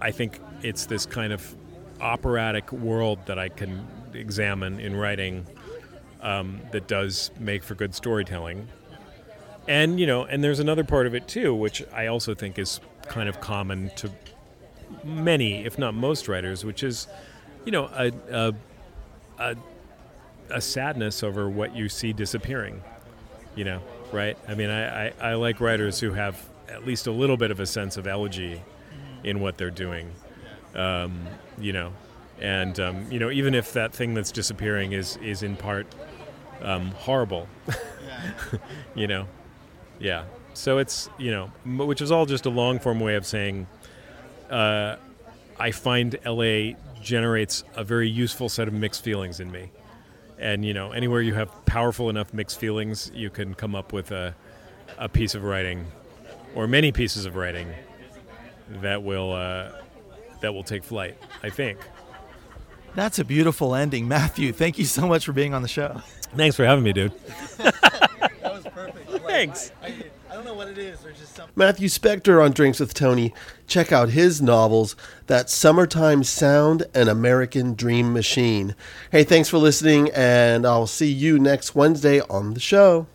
[0.00, 1.54] I think it's this kind of
[2.00, 5.46] operatic world that I can examine in writing
[6.20, 8.68] um, that does make for good storytelling.
[9.66, 12.80] And you know, and there's another part of it too, which I also think is
[13.06, 14.10] kind of common to
[15.04, 17.06] many, if not most writers, which is,
[17.64, 18.54] you know, a a,
[19.38, 19.56] a,
[20.50, 22.82] a sadness over what you see disappearing.
[23.54, 23.82] You know,
[24.12, 24.36] right?
[24.46, 27.60] I mean, I, I, I like writers who have at least a little bit of
[27.60, 28.62] a sense of elegy
[29.24, 30.12] in what they're doing.
[30.74, 31.26] Um,
[31.58, 31.92] you know,
[32.40, 35.86] and um, you know, even if that thing that's disappearing is is in part
[36.62, 37.48] um, horrible,
[38.94, 39.26] you know,
[39.98, 40.24] yeah.
[40.54, 43.66] So it's you know, which is all just a long form way of saying,
[44.50, 44.96] uh,
[45.58, 46.72] I find LA
[47.02, 49.70] generates a very useful set of mixed feelings in me,
[50.38, 54.10] and you know, anywhere you have powerful enough mixed feelings, you can come up with
[54.10, 54.34] a
[54.98, 55.86] a piece of writing,
[56.54, 57.68] or many pieces of writing
[58.82, 59.70] that will uh,
[60.40, 61.16] that will take flight.
[61.42, 61.78] I think.
[62.94, 64.52] That's a beautiful ending, Matthew.
[64.52, 66.00] Thank you so much for being on the show.
[66.36, 67.12] Thanks for having me, dude.
[67.58, 69.10] that was perfect.
[69.24, 69.72] Thanks.
[70.38, 71.00] Don't know what it is.
[71.18, 71.52] Just something.
[71.56, 73.34] Matthew Specktor on Drinks with Tony.
[73.66, 74.94] Check out his novels,
[75.26, 78.76] That Summertime Sound and American Dream Machine.
[79.10, 83.06] Hey, thanks for listening, and I'll see you next Wednesday on the show.